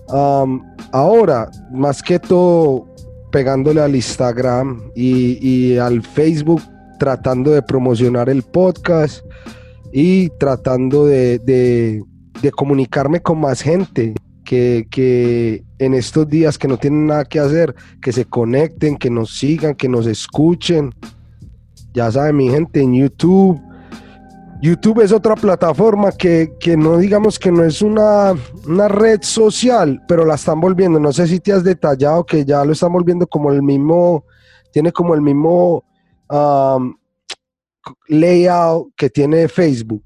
Ahora, 0.08 1.50
más 1.72 2.02
que 2.02 2.20
todo, 2.20 2.88
pegándole 3.32 3.82
al 3.82 3.96
Instagram 3.96 4.92
y, 4.96 5.78
al 5.78 6.02
Facebook, 6.02 6.62
tratando 7.00 7.52
de 7.52 7.62
promocionar 7.62 8.30
el 8.30 8.44
podcast 8.44 9.26
y 9.92 10.30
tratando 10.40 11.06
de, 11.06 12.04
comunicarme 12.56 13.22
con 13.22 13.40
más 13.40 13.62
gente. 13.62 14.14
Que, 14.44 14.88
que, 14.92 15.64
en 15.80 15.94
estos 15.94 16.28
días 16.28 16.58
que 16.58 16.68
no 16.68 16.78
tienen 16.78 17.08
nada 17.08 17.24
que 17.24 17.40
hacer, 17.40 17.74
que 18.02 18.12
se 18.12 18.26
conecten, 18.26 18.98
que 18.98 19.10
nos 19.10 19.38
sigan, 19.38 19.74
que 19.74 19.88
nos 19.88 20.06
escuchen. 20.06 20.94
Ya 21.94 22.12
saben, 22.12 22.36
mi 22.36 22.50
gente, 22.50 22.82
en 22.82 22.94
YouTube, 22.94 23.60
YouTube 24.64 25.02
es 25.02 25.12
otra 25.12 25.36
plataforma 25.36 26.14
que, 26.14 26.50
no 26.78 26.98
digamos 26.98 27.38
que 27.38 27.52
no 27.52 27.66
es 27.66 27.82
una, 27.82 28.34
red 28.88 29.20
social, 29.22 30.02
pero 30.08 30.24
la 30.24 30.36
están 30.36 30.62
volviendo. 30.62 31.02
No 31.02 31.12
sé 31.12 31.28
si 31.28 31.42
te 31.42 31.52
has 31.52 31.66
detallado 31.66 32.26
que 32.26 32.46
ya 32.46 32.64
lo 32.64 32.72
están 32.72 32.94
volviendo 32.94 33.28
como 33.28 33.52
el 33.52 33.62
mismo, 33.62 34.24
tiene 34.72 34.94
como 34.94 35.16
el 35.16 35.22
mismo 35.22 35.84
layout 38.08 38.94
que 38.96 39.10
tiene 39.10 39.50
Facebook. 39.50 40.06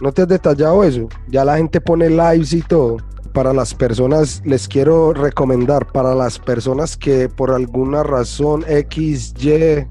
¿No 0.00 0.10
te 0.10 0.22
has 0.22 0.28
detallado 0.28 0.82
eso? 0.82 1.08
Ya 1.28 1.44
la 1.44 1.56
gente 1.56 1.80
pone 1.80 2.10
lives 2.10 2.52
y 2.52 2.62
todo. 2.62 2.96
Para 3.32 3.52
las 3.52 3.76
personas, 3.76 4.42
les 4.44 4.66
quiero 4.66 5.12
recomendar, 5.12 5.86
para 5.92 6.16
las 6.16 6.40
personas 6.40 6.96
que 6.96 7.28
por 7.28 7.52
alguna 7.52 8.02
razón 8.02 8.64
X, 8.66 9.34
Y, 9.38 9.86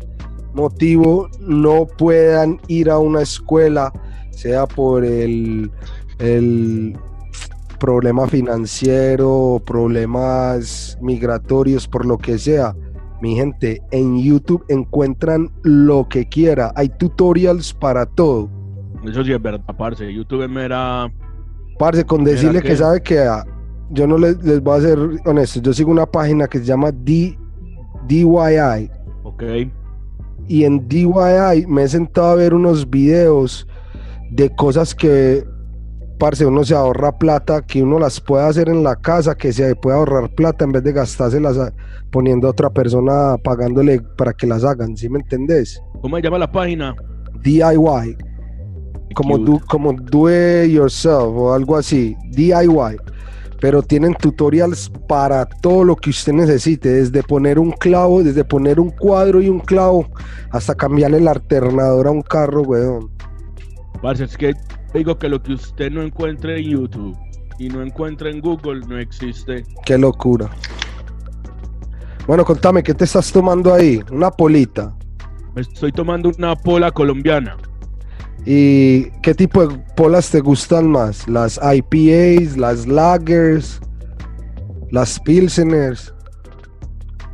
motivo 0.53 1.29
no 1.39 1.85
puedan 1.85 2.59
ir 2.67 2.89
a 2.89 2.99
una 2.99 3.21
escuela, 3.21 3.91
sea 4.31 4.65
por 4.65 5.05
el, 5.05 5.71
el 6.19 6.97
problema 7.79 8.27
financiero, 8.27 9.61
problemas 9.65 10.97
migratorios, 11.01 11.87
por 11.87 12.05
lo 12.05 12.17
que 12.17 12.37
sea. 12.37 12.75
Mi 13.21 13.35
gente, 13.35 13.81
en 13.91 14.21
YouTube 14.21 14.63
encuentran 14.69 15.49
lo 15.63 16.07
que 16.09 16.27
quiera. 16.27 16.73
Hay 16.75 16.89
tutorials 16.89 17.73
para 17.73 18.05
todo. 18.05 18.49
Eso 19.05 19.23
sí 19.23 19.33
es 19.33 19.41
verdad, 19.41 19.75
parce. 19.77 20.13
YouTube 20.13 20.43
era... 20.57 21.11
Parce, 21.79 22.05
con 22.05 22.23
decirle 22.23 22.61
que... 22.61 22.75
sabe 22.75 23.01
que 23.01 23.25
yo 23.89 24.07
no 24.07 24.17
les, 24.17 24.41
les, 24.43 24.61
voy 24.61 24.77
a 24.77 24.81
ser 24.81 24.99
honesto. 25.25 25.61
Yo 25.61 25.73
sigo 25.73 25.91
una 25.91 26.05
página 26.05 26.47
que 26.47 26.59
se 26.59 26.65
llama 26.65 26.91
D, 26.91 27.37
DYI. 28.07 28.89
Ok 29.23 29.43
y 30.47 30.63
en 30.65 30.87
DIY 30.87 31.67
me 31.67 31.83
he 31.83 31.87
sentado 31.87 32.27
a 32.27 32.35
ver 32.35 32.53
unos 32.53 32.89
videos 32.89 33.67
de 34.31 34.49
cosas 34.55 34.93
que, 34.95 35.43
parce, 36.17 36.45
uno 36.45 36.63
se 36.63 36.75
ahorra 36.75 37.17
plata, 37.17 37.61
que 37.61 37.83
uno 37.83 37.99
las 37.99 38.19
puede 38.19 38.45
hacer 38.45 38.69
en 38.69 38.83
la 38.83 38.95
casa, 38.95 39.35
que 39.35 39.53
se 39.53 39.75
puede 39.75 39.97
ahorrar 39.97 40.29
plata 40.35 40.65
en 40.65 40.71
vez 40.71 40.83
de 40.83 40.93
gastárselas 40.93 41.57
poniendo 42.11 42.47
a 42.47 42.51
otra 42.51 42.69
persona 42.69 43.35
pagándole 43.43 44.01
para 44.17 44.33
que 44.33 44.47
las 44.47 44.63
hagan, 44.63 44.97
¿sí 44.97 45.09
me 45.09 45.19
entendés? 45.19 45.81
¿Cómo 46.01 46.17
se 46.17 46.23
llama 46.23 46.37
la 46.37 46.51
página? 46.51 46.95
DIY. 47.41 48.17
Como 49.15 49.37
do, 49.37 49.61
como 49.69 49.93
do 49.93 50.29
it 50.29 50.71
yourself 50.71 51.35
o 51.35 51.53
algo 51.53 51.77
así. 51.77 52.15
DIY 52.31 52.97
pero 53.63 53.81
tienen 53.81 54.13
tutorials 54.15 54.91
para 55.07 55.45
todo 55.45 55.85
lo 55.85 55.95
que 55.95 56.09
usted 56.09 56.33
necesite, 56.33 56.89
desde 56.89 57.23
poner 57.23 57.57
un 57.57 57.71
clavo, 57.71 58.21
desde 58.21 58.43
poner 58.43 58.77
un 58.77 58.89
cuadro 58.89 59.41
y 59.41 59.47
un 59.47 59.61
clavo, 59.61 60.05
hasta 60.51 60.75
cambiarle 60.75 61.19
el 61.19 61.29
alternador 61.29 62.07
a 62.07 62.11
un 62.11 62.21
carro, 62.23 62.63
weón. 62.63 63.09
Parce, 64.01 64.25
es 64.25 64.35
que 64.35 64.53
digo 64.93 65.17
que 65.17 65.29
lo 65.29 65.41
que 65.41 65.53
usted 65.53 65.89
no 65.91 66.01
encuentre 66.01 66.59
en 66.59 66.71
YouTube 66.71 67.17
y 67.57 67.69
no 67.69 67.81
encuentra 67.81 68.29
en 68.29 68.41
Google 68.41 68.81
no 68.85 68.99
existe. 68.99 69.63
Qué 69.85 69.97
locura. 69.97 70.49
Bueno, 72.27 72.43
contame, 72.43 72.83
¿qué 72.83 72.93
te 72.93 73.05
estás 73.05 73.31
tomando 73.31 73.73
ahí? 73.73 74.01
Una 74.11 74.29
polita. 74.29 74.93
Me 75.55 75.61
estoy 75.61 75.93
tomando 75.93 76.33
una 76.37 76.53
pola 76.57 76.91
colombiana. 76.91 77.55
¿Y 78.45 79.09
qué 79.21 79.33
tipo 79.33 79.65
de 79.65 79.77
polas 79.95 80.29
te 80.29 80.41
gustan 80.41 80.89
más? 80.89 81.27
¿Las 81.27 81.59
IPAs, 81.63 82.57
las 82.57 82.87
lagers, 82.87 83.79
las 84.91 85.19
pilseners? 85.21 86.13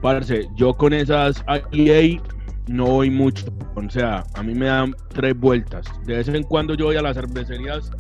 Parce, 0.02 0.48
yo 0.56 0.74
con 0.76 0.94
esas 0.94 1.44
IPA 1.72 2.24
no 2.68 2.86
voy 2.86 3.10
mucho. 3.10 3.48
O 3.76 3.90
sea, 3.90 4.24
a 4.36 4.44
mí 4.44 4.54
me 4.54 4.68
dan 4.68 4.96
tres 5.10 5.38
vueltas. 5.38 5.86
De 6.06 6.18
vez 6.18 6.28
en 6.28 6.44
cuando 6.44 6.76
yo 6.76 6.86
voy 6.86 6.98
a 6.98 7.02
las 7.02 7.16
cervecerías 7.16 7.92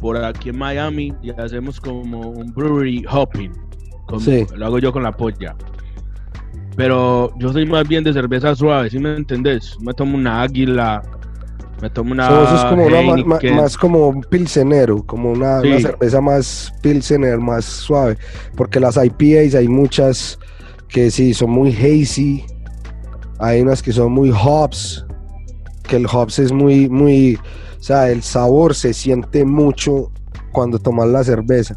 por 0.00 0.16
aquí 0.16 0.48
en 0.48 0.58
Miami 0.58 1.14
y 1.22 1.30
hacemos 1.30 1.80
como 1.80 2.20
un 2.20 2.52
brewery 2.52 3.04
hopping. 3.08 3.52
Lo 4.56 4.66
hago 4.66 4.78
yo 4.78 4.92
con 4.92 5.02
la 5.02 5.12
polla. 5.12 5.54
Pero 6.76 7.32
yo 7.38 7.52
soy 7.52 7.66
más 7.66 7.86
bien 7.88 8.04
de 8.04 8.12
cerveza 8.12 8.54
suave, 8.54 8.88
¿sí 8.88 8.98
me 8.98 9.16
entendés? 9.16 9.76
Me 9.80 9.92
tomo 9.94 10.16
una 10.16 10.42
águila, 10.42 11.02
me 11.80 11.90
tomo 11.90 12.12
una. 12.12 12.26
eso 12.26 12.56
es 12.56 12.64
como 12.64 13.56
más, 13.56 13.76
como 13.76 14.08
un 14.08 14.22
pilsenero, 14.22 15.04
como 15.04 15.30
una, 15.30 15.60
cerveza 15.60 16.20
más 16.20 16.72
pilsener, 16.82 17.38
más 17.38 17.64
suave. 17.64 18.16
Porque 18.56 18.80
las 18.80 18.96
IPAs 18.96 19.54
hay 19.54 19.68
muchas 19.68 20.38
que 20.88 21.10
sí 21.10 21.34
son 21.34 21.50
muy 21.50 21.72
hazy. 21.72 22.44
Hay 23.38 23.60
unas 23.60 23.82
que 23.82 23.92
son 23.92 24.12
muy 24.12 24.32
hops. 24.32 25.04
Que 25.84 25.96
el 25.96 26.06
hops 26.06 26.38
es 26.38 26.52
muy, 26.52 26.88
muy. 26.88 27.38
O 27.78 27.82
sea, 27.82 28.10
el 28.10 28.22
sabor 28.22 28.74
se 28.74 28.92
siente 28.92 29.44
mucho 29.44 30.10
cuando 30.52 30.78
tomas 30.78 31.08
la 31.08 31.22
cerveza. 31.22 31.76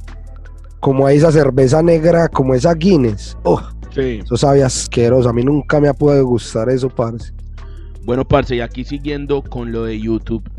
Como 0.79 1.05
hay 1.05 1.17
esa 1.17 1.31
cerveza 1.31 1.83
negra, 1.83 2.27
como 2.27 2.55
esa 2.55 2.73
Guinness. 2.73 3.37
Oh, 3.43 3.61
sí. 3.93 4.19
Eso 4.23 4.35
sabe 4.35 4.63
asqueroso. 4.63 5.29
A 5.29 5.33
mí 5.33 5.43
nunca 5.43 5.79
me 5.79 5.87
ha 5.87 5.93
podido 5.93 6.25
gustar 6.25 6.69
eso, 6.69 6.89
parce. 6.89 7.31
Bueno, 8.03 8.27
parce, 8.27 8.55
y 8.55 8.61
aquí 8.61 8.83
siguiendo 8.83 9.43
con 9.43 9.71
lo 9.71 9.85
de 9.85 9.99
YouTube. 9.99 10.49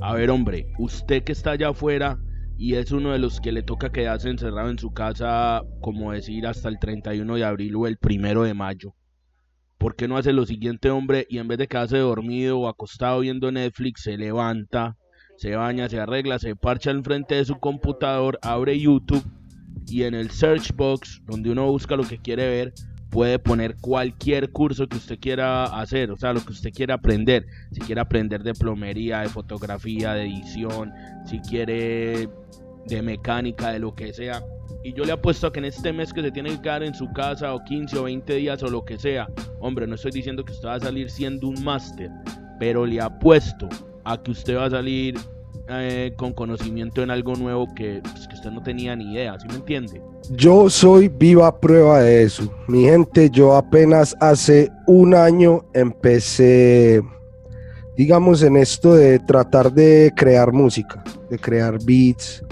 A 0.00 0.14
ver, 0.14 0.30
hombre, 0.30 0.68
usted 0.78 1.24
que 1.24 1.32
está 1.32 1.50
allá 1.50 1.70
afuera 1.70 2.16
y 2.56 2.74
es 2.74 2.92
uno 2.92 3.10
de 3.10 3.18
los 3.18 3.40
que 3.40 3.50
le 3.50 3.64
toca 3.64 3.90
quedarse 3.90 4.30
encerrado 4.30 4.70
en 4.70 4.78
su 4.78 4.92
casa, 4.92 5.62
como 5.80 6.12
decir, 6.12 6.46
hasta 6.46 6.68
el 6.68 6.78
31 6.78 7.34
de 7.34 7.44
abril 7.44 7.74
o 7.74 7.88
el 7.88 7.96
primero 7.96 8.44
de 8.44 8.54
mayo. 8.54 8.94
¿Por 9.78 9.96
qué 9.96 10.06
no 10.06 10.16
hace 10.16 10.32
lo 10.32 10.46
siguiente, 10.46 10.88
hombre? 10.90 11.26
Y 11.28 11.38
en 11.38 11.48
vez 11.48 11.58
de 11.58 11.66
quedarse 11.66 11.98
dormido 11.98 12.60
o 12.60 12.68
acostado 12.68 13.18
viendo 13.20 13.50
Netflix, 13.50 14.02
se 14.02 14.16
levanta, 14.16 14.96
se 15.36 15.56
baña, 15.56 15.88
se 15.88 15.98
arregla, 15.98 16.38
se 16.38 16.54
parcha 16.54 16.92
al 16.92 17.02
frente 17.02 17.34
de 17.34 17.44
su 17.44 17.58
computador, 17.58 18.38
abre 18.42 18.78
YouTube 18.78 19.24
y 19.88 20.04
en 20.04 20.14
el 20.14 20.30
search 20.30 20.72
box, 20.74 21.20
donde 21.26 21.50
uno 21.50 21.66
busca 21.66 21.96
lo 21.96 22.04
que 22.04 22.18
quiere 22.18 22.48
ver, 22.48 22.74
puede 23.10 23.38
poner 23.38 23.76
cualquier 23.76 24.50
curso 24.50 24.88
que 24.88 24.96
usted 24.96 25.18
quiera 25.18 25.64
hacer, 25.64 26.10
o 26.10 26.16
sea, 26.16 26.32
lo 26.32 26.44
que 26.44 26.52
usted 26.52 26.72
quiera 26.72 26.94
aprender. 26.94 27.46
Si 27.72 27.80
quiere 27.80 28.00
aprender 28.00 28.42
de 28.42 28.54
plomería, 28.54 29.20
de 29.20 29.28
fotografía, 29.28 30.14
de 30.14 30.24
edición, 30.24 30.92
si 31.24 31.38
quiere 31.40 32.28
de 32.86 33.02
mecánica, 33.02 33.72
de 33.72 33.78
lo 33.78 33.94
que 33.94 34.12
sea. 34.12 34.42
Y 34.84 34.92
yo 34.92 35.04
le 35.04 35.12
apuesto 35.12 35.46
a 35.46 35.52
que 35.52 35.58
en 35.58 35.64
este 35.66 35.92
mes 35.92 36.12
que 36.12 36.22
se 36.22 36.30
tiene 36.30 36.50
que 36.50 36.62
quedar 36.62 36.82
en 36.82 36.94
su 36.94 37.12
casa 37.12 37.54
o 37.54 37.64
15 37.64 37.98
o 37.98 38.02
20 38.04 38.34
días 38.34 38.62
o 38.62 38.68
lo 38.68 38.84
que 38.84 38.98
sea, 38.98 39.28
hombre, 39.60 39.86
no 39.86 39.94
estoy 39.94 40.12
diciendo 40.12 40.44
que 40.44 40.52
usted 40.52 40.68
va 40.68 40.74
a 40.74 40.80
salir 40.80 41.10
siendo 41.10 41.48
un 41.48 41.64
máster, 41.64 42.10
pero 42.58 42.86
le 42.86 43.00
apuesto 43.00 43.68
a 44.04 44.22
que 44.22 44.30
usted 44.30 44.56
va 44.56 44.66
a 44.66 44.70
salir 44.70 45.16
eh, 45.68 46.12
con 46.16 46.32
conocimiento 46.32 47.02
en 47.02 47.10
algo 47.10 47.34
nuevo 47.34 47.66
que, 47.74 48.00
pues, 48.00 48.28
que 48.28 48.34
usted 48.36 48.50
no 48.50 48.62
tenía 48.62 48.94
ni 48.94 49.14
idea, 49.14 49.36
¿sí 49.40 49.48
me 49.48 49.56
entiende? 49.56 50.00
Yo 50.30 50.70
soy 50.70 51.08
viva 51.08 51.60
prueba 51.60 52.00
de 52.00 52.22
eso. 52.22 52.48
Mi 52.68 52.84
gente, 52.84 53.28
yo 53.30 53.56
apenas 53.56 54.14
hace 54.20 54.70
un 54.86 55.14
año 55.14 55.64
empecé, 55.72 57.02
digamos, 57.96 58.42
en 58.42 58.56
esto 58.56 58.94
de 58.94 59.18
tratar 59.18 59.72
de 59.72 60.12
crear 60.14 60.52
música, 60.52 61.02
de 61.30 61.38
crear 61.38 61.78
beats. 61.84 62.44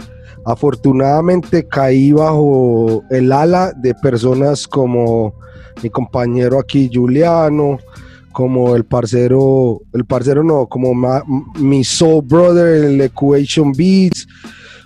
Afortunadamente 0.45 1.67
caí 1.69 2.11
bajo 2.11 3.05
el 3.11 3.31
ala 3.31 3.73
de 3.77 3.95
personas 3.95 4.67
como 4.67 5.35
mi 5.83 5.91
compañero 5.91 6.59
aquí, 6.59 6.91
Juliano, 6.93 7.79
como 8.35 8.75
el 8.75 8.85
parcero, 8.85 9.81
el 9.93 10.05
parcero 10.05 10.43
no, 10.43 10.67
como 10.67 10.93
mi 11.61 11.85
soul 11.85 12.21
brother, 12.27 12.85
el 12.85 13.01
Equation 13.01 13.73
Beats, 13.73 14.27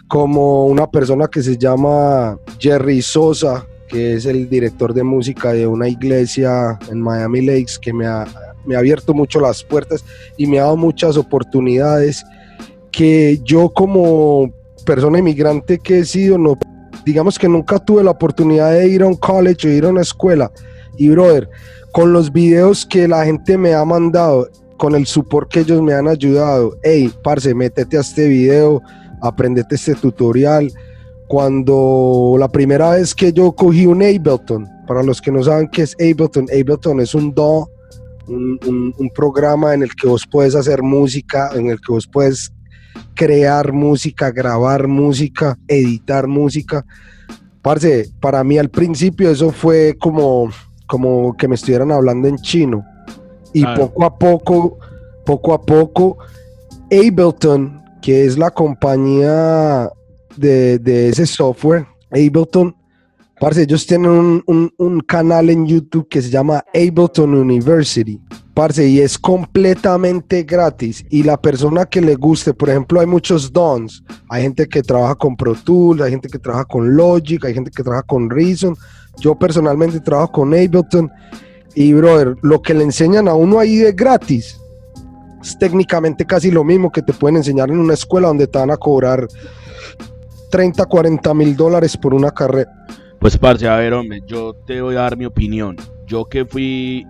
como 0.07 0.67
una 0.67 0.87
persona 0.87 1.29
que 1.29 1.43
se 1.43 1.57
llama 1.57 2.39
Jerry 2.59 3.01
Sosa, 3.01 3.67
que 3.89 4.13
es 4.13 4.27
el 4.27 4.51
director 4.51 4.93
de 4.93 5.03
música 5.03 5.55
de 5.55 5.67
una 5.67 5.89
iglesia 5.89 6.79
en 6.91 7.01
Miami 7.01 7.41
Lakes, 7.41 7.79
que 7.81 7.91
me 7.91 8.07
ha, 8.07 8.27
me 8.67 8.77
ha 8.77 8.81
abierto 8.81 9.15
mucho 9.15 9.41
las 9.41 9.65
puertas 9.65 10.05
y 10.37 10.47
me 10.47 10.59
ha 10.59 10.65
dado 10.65 10.77
muchas 10.77 11.17
oportunidades 11.17 12.27
que 12.93 13.41
yo 13.45 13.71
como 13.71 14.53
persona 14.85 15.21
inmigrante 15.21 15.79
que 15.79 16.01
he 16.01 16.05
sido, 16.05 16.37
no, 16.37 16.59
digamos 17.07 17.39
que 17.39 17.49
nunca 17.49 17.79
tuve 17.79 18.05
la 18.05 18.11
oportunidad 18.11 18.73
de 18.73 18.89
ir 18.89 19.03
a 19.03 19.07
un 19.07 19.17
college 19.17 19.67
o 19.67 19.71
ir 19.71 19.87
a 19.87 19.89
una 19.89 20.03
escuela. 20.03 20.53
Y 20.99 21.09
brother, 21.09 21.49
con 21.93 22.13
los 22.13 22.33
videos 22.33 22.87
que 22.87 23.09
la 23.09 23.25
gente 23.25 23.57
me 23.59 23.75
ha 23.75 23.85
mandado, 23.85 24.49
con 24.77 24.95
el 24.95 25.07
support 25.07 25.51
que 25.51 25.61
ellos 25.61 25.83
me 25.83 25.95
han 25.95 26.09
ayudado, 26.09 26.77
hey, 26.83 27.13
parce, 27.23 27.55
métete 27.55 27.97
a 27.97 28.01
este 28.01 28.29
video, 28.29 28.81
aprendete 29.21 29.75
este 29.75 29.95
tutorial. 29.95 30.73
Cuando 31.27 32.37
la 32.39 32.49
primera 32.49 32.91
vez 32.93 33.15
que 33.15 33.33
yo 33.33 33.53
cogí 33.53 33.87
un 33.87 34.03
Ableton, 34.03 34.67
para 34.87 35.03
los 35.03 35.21
que 35.21 35.31
no 35.31 35.43
saben 35.43 35.69
qué 35.69 35.83
es 35.83 35.95
Ableton, 36.01 36.47
Ableton 36.51 37.01
es 37.01 37.15
un 37.15 37.35
DAW, 37.35 37.69
un, 38.29 38.95
un, 38.99 39.11
programa 39.11 39.75
en 39.75 39.83
el 39.83 39.95
que 39.95 40.07
vos 40.07 40.27
puedes 40.31 40.55
hacer 40.55 40.83
música, 40.83 41.51
en 41.55 41.71
el 41.71 41.81
que 41.81 41.93
vos 41.93 42.07
puedes 42.07 42.53
crear 43.15 43.73
música, 43.73 44.31
grabar 44.31 44.87
música, 44.87 45.59
editar 45.67 46.27
música. 46.27 46.85
Parce, 47.63 48.11
para 48.21 48.45
mí 48.45 48.59
al 48.59 48.71
principio 48.71 49.31
eso 49.31 49.51
fue 49.51 49.97
como, 49.99 50.51
como 50.89 51.37
que 51.37 51.47
me 51.47 51.55
estuvieran 51.55 51.93
hablando 51.93 52.27
en 52.27 52.37
chino. 52.39 52.85
Y 53.53 53.65
poco 53.65 54.05
a 54.05 54.19
poco, 54.19 54.79
poco 55.25 55.55
a 55.55 55.63
poco, 55.63 56.19
Ableton 56.91 57.79
que 58.01 58.25
es 58.25 58.39
la 58.39 58.51
compañía 58.51 59.91
de, 60.37 61.09
ese 61.09 61.27
software, 61.27 61.87
Ableton. 62.11 62.75
Parce, 63.41 63.63
ellos 63.63 63.87
tienen 63.87 64.43
un, 64.47 65.01
canal 65.07 65.49
en 65.49 65.67
YouTube 65.67 66.09
que 66.09 66.21
se 66.21 66.29
llama 66.29 66.65
Ableton 66.75 67.35
University. 67.35 68.21
Parce, 68.53 68.85
y 68.89 68.99
es 68.99 69.17
completamente 69.17 70.43
gratis. 70.43 71.05
Y 71.09 71.23
la 71.23 71.41
persona 71.41 71.87
que 71.87 72.01
le 72.01 72.17
guste, 72.17 72.53
por 72.53 72.69
ejemplo, 72.69 72.99
hay 72.99 73.07
muchos 73.07 73.53
dons. 73.53 74.03
Hay 74.29 74.43
gente 74.43 74.67
que 74.67 74.83
trabaja 74.83 75.15
con 75.15 75.37
Pro 75.37 75.55
Tools, 75.55 76.01
hay 76.01 76.11
gente 76.11 76.29
que 76.29 76.41
trabaja 76.41 76.65
con 76.65 76.97
Logic, 76.97 77.45
hay 77.45 77.55
gente 77.55 77.71
que 77.71 77.83
trabaja 77.85 78.03
con 78.03 78.29
Reason. 78.29 78.75
Yo 79.21 79.35
personalmente 79.35 80.01
trabajo 80.01 80.33
con 80.33 80.55
Ableton. 80.55 81.11
Y, 81.75 81.93
brother, 81.93 82.35
lo 82.43 82.61
que 82.61 82.75
le 82.75 82.85
enseñan 82.85 83.29
a 83.29 83.35
uno 83.35 83.59
ahí 83.59 83.77
de 83.77 83.93
gratis 83.93 84.61
es 85.41 85.59
técnicamente 85.59 86.25
casi 86.25 86.51
lo 86.51 86.65
mismo 86.65 86.91
que 86.91 87.03
te 87.03 87.13
pueden 87.13 87.37
enseñar 87.37 87.71
en 87.71 87.79
una 87.79 87.95
escuela 87.95 88.29
donde 88.29 88.47
te 88.47 88.59
van 88.59 88.71
a 88.71 88.77
cobrar 88.77 89.29
30, 90.51 90.85
40 90.85 91.35
mil 91.35 91.57
dólares 91.57 91.97
por 91.97 92.15
una 92.15 92.31
carrera. 92.31 92.71
Pues, 93.21 93.37
parce, 93.37 93.69
a 93.69 93.77
ver, 93.77 93.93
hombre, 93.93 94.23
yo 94.27 94.55
te 94.67 94.81
voy 94.81 94.97
a 94.97 95.01
dar 95.01 95.17
mi 95.17 95.27
opinión. 95.27 95.77
Yo 96.07 96.25
que 96.25 96.45
fui 96.45 97.07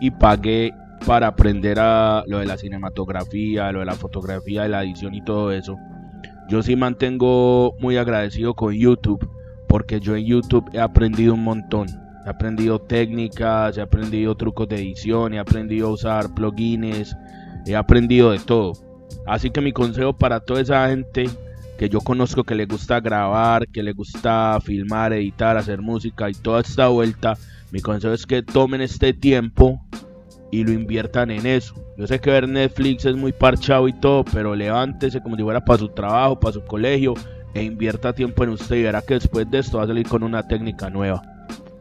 y 0.00 0.10
pagué 0.10 0.72
para 1.06 1.28
aprender 1.28 1.78
a 1.78 2.24
lo 2.26 2.38
de 2.38 2.46
la 2.46 2.56
cinematografía, 2.56 3.70
lo 3.72 3.80
de 3.80 3.86
la 3.86 3.94
fotografía, 3.94 4.62
de 4.62 4.68
la 4.68 4.82
edición 4.82 5.14
y 5.14 5.22
todo 5.22 5.52
eso. 5.52 5.76
Yo 6.48 6.62
sí 6.62 6.76
mantengo 6.76 7.74
muy 7.80 7.96
agradecido 7.96 8.54
con 8.54 8.74
YouTube, 8.74 9.26
porque 9.72 10.00
yo 10.00 10.14
en 10.14 10.26
YouTube 10.26 10.68
he 10.74 10.78
aprendido 10.78 11.32
un 11.32 11.44
montón. 11.44 11.86
He 12.26 12.28
aprendido 12.28 12.78
técnicas, 12.78 13.78
he 13.78 13.80
aprendido 13.80 14.34
trucos 14.34 14.68
de 14.68 14.76
edición, 14.76 15.32
he 15.32 15.38
aprendido 15.38 15.88
a 15.88 15.92
usar 15.92 16.34
plugins, 16.34 17.16
he 17.64 17.74
aprendido 17.74 18.32
de 18.32 18.38
todo. 18.38 18.74
Así 19.26 19.48
que 19.48 19.62
mi 19.62 19.72
consejo 19.72 20.12
para 20.12 20.40
toda 20.40 20.60
esa 20.60 20.86
gente 20.90 21.24
que 21.78 21.88
yo 21.88 22.02
conozco 22.02 22.44
que 22.44 22.54
le 22.54 22.66
gusta 22.66 23.00
grabar, 23.00 23.66
que 23.66 23.82
le 23.82 23.94
gusta 23.94 24.58
filmar, 24.62 25.14
editar, 25.14 25.56
hacer 25.56 25.80
música 25.80 26.28
y 26.28 26.34
toda 26.34 26.60
esta 26.60 26.88
vuelta, 26.88 27.38
mi 27.70 27.80
consejo 27.80 28.12
es 28.12 28.26
que 28.26 28.42
tomen 28.42 28.82
este 28.82 29.14
tiempo 29.14 29.80
y 30.50 30.64
lo 30.64 30.72
inviertan 30.72 31.30
en 31.30 31.46
eso. 31.46 31.74
Yo 31.96 32.06
sé 32.06 32.20
que 32.20 32.30
ver 32.30 32.46
Netflix 32.46 33.06
es 33.06 33.16
muy 33.16 33.32
parchado 33.32 33.88
y 33.88 33.94
todo, 33.94 34.22
pero 34.22 34.54
levántese 34.54 35.22
como 35.22 35.36
si 35.36 35.42
fuera 35.42 35.64
para 35.64 35.78
su 35.78 35.88
trabajo, 35.88 36.38
para 36.38 36.52
su 36.52 36.62
colegio 36.62 37.14
e 37.54 37.62
invierta 37.62 38.12
tiempo 38.12 38.44
en 38.44 38.50
usted 38.50 38.76
y 38.76 38.82
verá 38.82 39.02
que 39.02 39.14
después 39.14 39.50
de 39.50 39.58
esto 39.58 39.78
va 39.78 39.84
a 39.84 39.86
salir 39.86 40.08
con 40.08 40.22
una 40.22 40.46
técnica 40.46 40.90
nueva. 40.90 41.22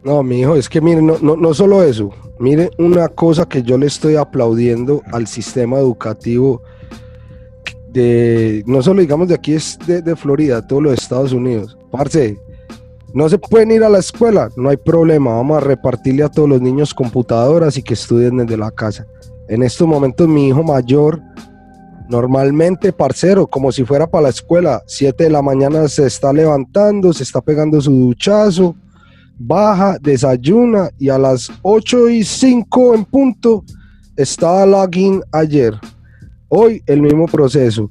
No, 0.03 0.23
mi 0.23 0.41
hijo, 0.41 0.55
es 0.55 0.67
que 0.67 0.81
miren, 0.81 1.05
no, 1.05 1.17
no, 1.21 1.35
no 1.35 1.53
solo 1.53 1.83
eso. 1.83 2.09
Miren 2.39 2.71
una 2.77 3.07
cosa 3.07 3.47
que 3.47 3.61
yo 3.61 3.77
le 3.77 3.85
estoy 3.85 4.15
aplaudiendo 4.15 5.01
al 5.11 5.27
sistema 5.27 5.77
educativo 5.77 6.61
de, 7.91 8.63
no 8.65 8.81
solo 8.81 9.01
digamos 9.01 9.27
de 9.27 9.35
aquí 9.35 9.53
es 9.53 9.77
de, 9.85 10.01
de 10.01 10.15
Florida, 10.15 10.65
todos 10.65 10.81
los 10.81 10.93
Estados 10.93 11.33
Unidos. 11.33 11.77
Parce, 11.91 12.37
no 13.13 13.27
se 13.27 13.37
pueden 13.37 13.71
ir 13.71 13.83
a 13.83 13.89
la 13.89 13.99
escuela, 13.99 14.49
no 14.55 14.69
hay 14.69 14.77
problema, 14.77 15.33
vamos 15.33 15.57
a 15.57 15.59
repartirle 15.59 16.23
a 16.23 16.29
todos 16.29 16.47
los 16.47 16.61
niños 16.61 16.93
computadoras 16.93 17.77
y 17.77 17.83
que 17.83 17.93
estudien 17.93 18.37
desde 18.37 18.57
la 18.57 18.71
casa. 18.71 19.05
En 19.49 19.63
estos 19.63 19.87
momentos 19.87 20.27
mi 20.27 20.47
hijo 20.47 20.63
mayor, 20.63 21.21
normalmente 22.11 22.91
parcero, 22.91 23.47
como 23.47 23.71
si 23.71 23.85
fuera 23.85 24.05
para 24.05 24.23
la 24.23 24.29
escuela, 24.29 24.83
7 24.85 25.23
de 25.23 25.29
la 25.29 25.41
mañana 25.41 25.87
se 25.87 26.05
está 26.05 26.33
levantando, 26.33 27.13
se 27.13 27.23
está 27.23 27.39
pegando 27.39 27.79
su 27.79 27.91
duchazo, 27.91 28.75
baja, 29.39 29.97
desayuna 29.99 30.89
y 30.99 31.07
a 31.07 31.17
las 31.17 31.49
8 31.61 32.09
y 32.09 32.25
5 32.25 32.95
en 32.95 33.05
punto 33.05 33.63
estaba 34.17 34.65
login 34.65 35.23
ayer. 35.31 35.73
Hoy 36.49 36.83
el 36.85 37.01
mismo 37.01 37.27
proceso. 37.27 37.89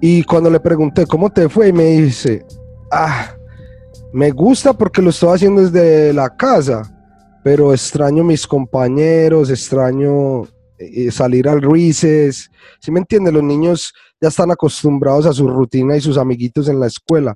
Y 0.00 0.24
cuando 0.24 0.50
le 0.50 0.58
pregunté 0.58 1.06
cómo 1.06 1.30
te 1.30 1.48
fue, 1.48 1.72
me 1.72 1.84
dice, 1.84 2.44
ah, 2.90 3.30
me 4.12 4.32
gusta 4.32 4.72
porque 4.72 5.00
lo 5.00 5.10
estoy 5.10 5.36
haciendo 5.36 5.62
desde 5.62 6.12
la 6.12 6.28
casa, 6.28 6.82
pero 7.44 7.72
extraño 7.72 8.24
mis 8.24 8.46
compañeros, 8.48 9.48
extraño 9.48 10.48
salir 11.10 11.48
al 11.48 11.62
Ruices. 11.62 12.50
¿Sí 12.80 12.90
me 12.90 13.00
entiende? 13.00 13.32
Los 13.32 13.42
niños 13.42 13.92
ya 14.20 14.28
están 14.28 14.50
acostumbrados 14.50 15.26
a 15.26 15.32
su 15.32 15.48
rutina 15.48 15.96
y 15.96 16.00
sus 16.00 16.18
amiguitos 16.18 16.68
en 16.68 16.80
la 16.80 16.86
escuela 16.86 17.34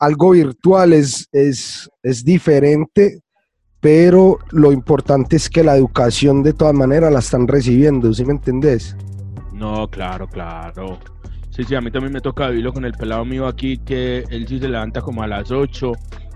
algo 0.00 0.30
virtual 0.30 0.92
es, 0.92 1.28
es, 1.32 1.90
es 2.02 2.24
diferente, 2.24 3.20
pero 3.80 4.38
lo 4.50 4.72
importante 4.72 5.36
es 5.36 5.48
que 5.48 5.62
la 5.62 5.76
educación 5.76 6.42
de 6.42 6.52
todas 6.52 6.74
maneras 6.74 7.12
la 7.12 7.20
están 7.20 7.46
recibiendo, 7.46 8.12
¿sí 8.12 8.24
me 8.24 8.32
entendés? 8.32 8.96
No, 9.52 9.88
claro, 9.88 10.26
claro. 10.28 10.98
Sí, 11.50 11.64
sí, 11.64 11.74
a 11.74 11.80
mí 11.80 11.90
también 11.90 12.12
me 12.12 12.20
toca 12.20 12.48
vivirlo 12.48 12.72
con 12.72 12.84
el 12.84 12.92
pelado 12.92 13.24
mío 13.24 13.46
aquí, 13.46 13.78
que 13.78 14.24
él 14.28 14.46
sí 14.46 14.58
se 14.58 14.68
levanta 14.68 15.00
como 15.00 15.22
a 15.22 15.26
las 15.26 15.50
8, 15.50 15.92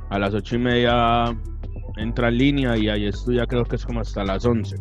a 0.08 0.18
las 0.18 0.32
8 0.32 0.54
y 0.54 0.58
media 0.58 1.36
entra 1.96 2.28
en 2.28 2.38
línea 2.38 2.78
y 2.78 2.88
ahí 2.88 3.06
estudia 3.06 3.46
creo 3.46 3.64
que 3.64 3.76
es 3.76 3.84
como 3.84 4.00
hasta 4.00 4.24
las 4.24 4.44
11 4.46 4.76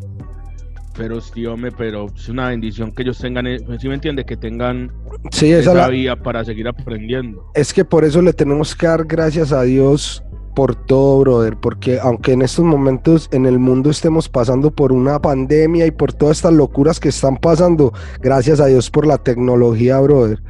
pero 1.00 1.22
sí, 1.22 1.46
hombre, 1.46 1.72
pero 1.72 2.08
es 2.14 2.28
una 2.28 2.50
bendición 2.50 2.92
que 2.92 3.04
ellos 3.04 3.18
tengan, 3.20 3.48
eh, 3.48 3.58
¿sí 3.80 3.88
me 3.88 3.94
entiende? 3.94 4.26
Que 4.26 4.36
tengan 4.36 4.92
sí, 5.32 5.50
esa, 5.50 5.74
la... 5.74 5.88
vía 5.88 6.18
para 6.18 6.44
seguir 6.44 6.68
aprendiendo. 6.68 7.50
Es 7.56 7.74
que 7.74 7.86
por 7.86 8.04
eso 8.04 8.22
le 8.22 8.34
tenemos 8.34 8.76
que 8.76 8.86
dar 8.86 9.06
gracias 9.06 9.54
a 9.54 9.62
Dios 9.62 10.22
por 10.58 10.76
todo, 10.76 11.22
brother, 11.22 11.56
porque 11.56 12.00
aunque 12.02 12.34
en 12.34 12.42
estos 12.42 12.66
momentos 12.66 13.30
en 13.32 13.46
el 13.46 13.60
mundo 13.60 13.90
estemos 13.90 14.28
pasando 14.28 14.72
por 14.72 14.92
una 14.92 15.22
pandemia 15.22 15.86
y 15.86 15.92
por 15.92 16.12
todas 16.12 16.40
estas 16.40 16.52
locuras 16.52 17.00
que 17.00 17.10
están 17.10 17.38
pasando, 17.38 17.94
gracias 18.22 18.60
a 18.60 18.66
Dios 18.66 18.90
por 18.90 19.08
la 19.08 19.18
tecnología, 19.18 20.02
brother. 20.02 20.44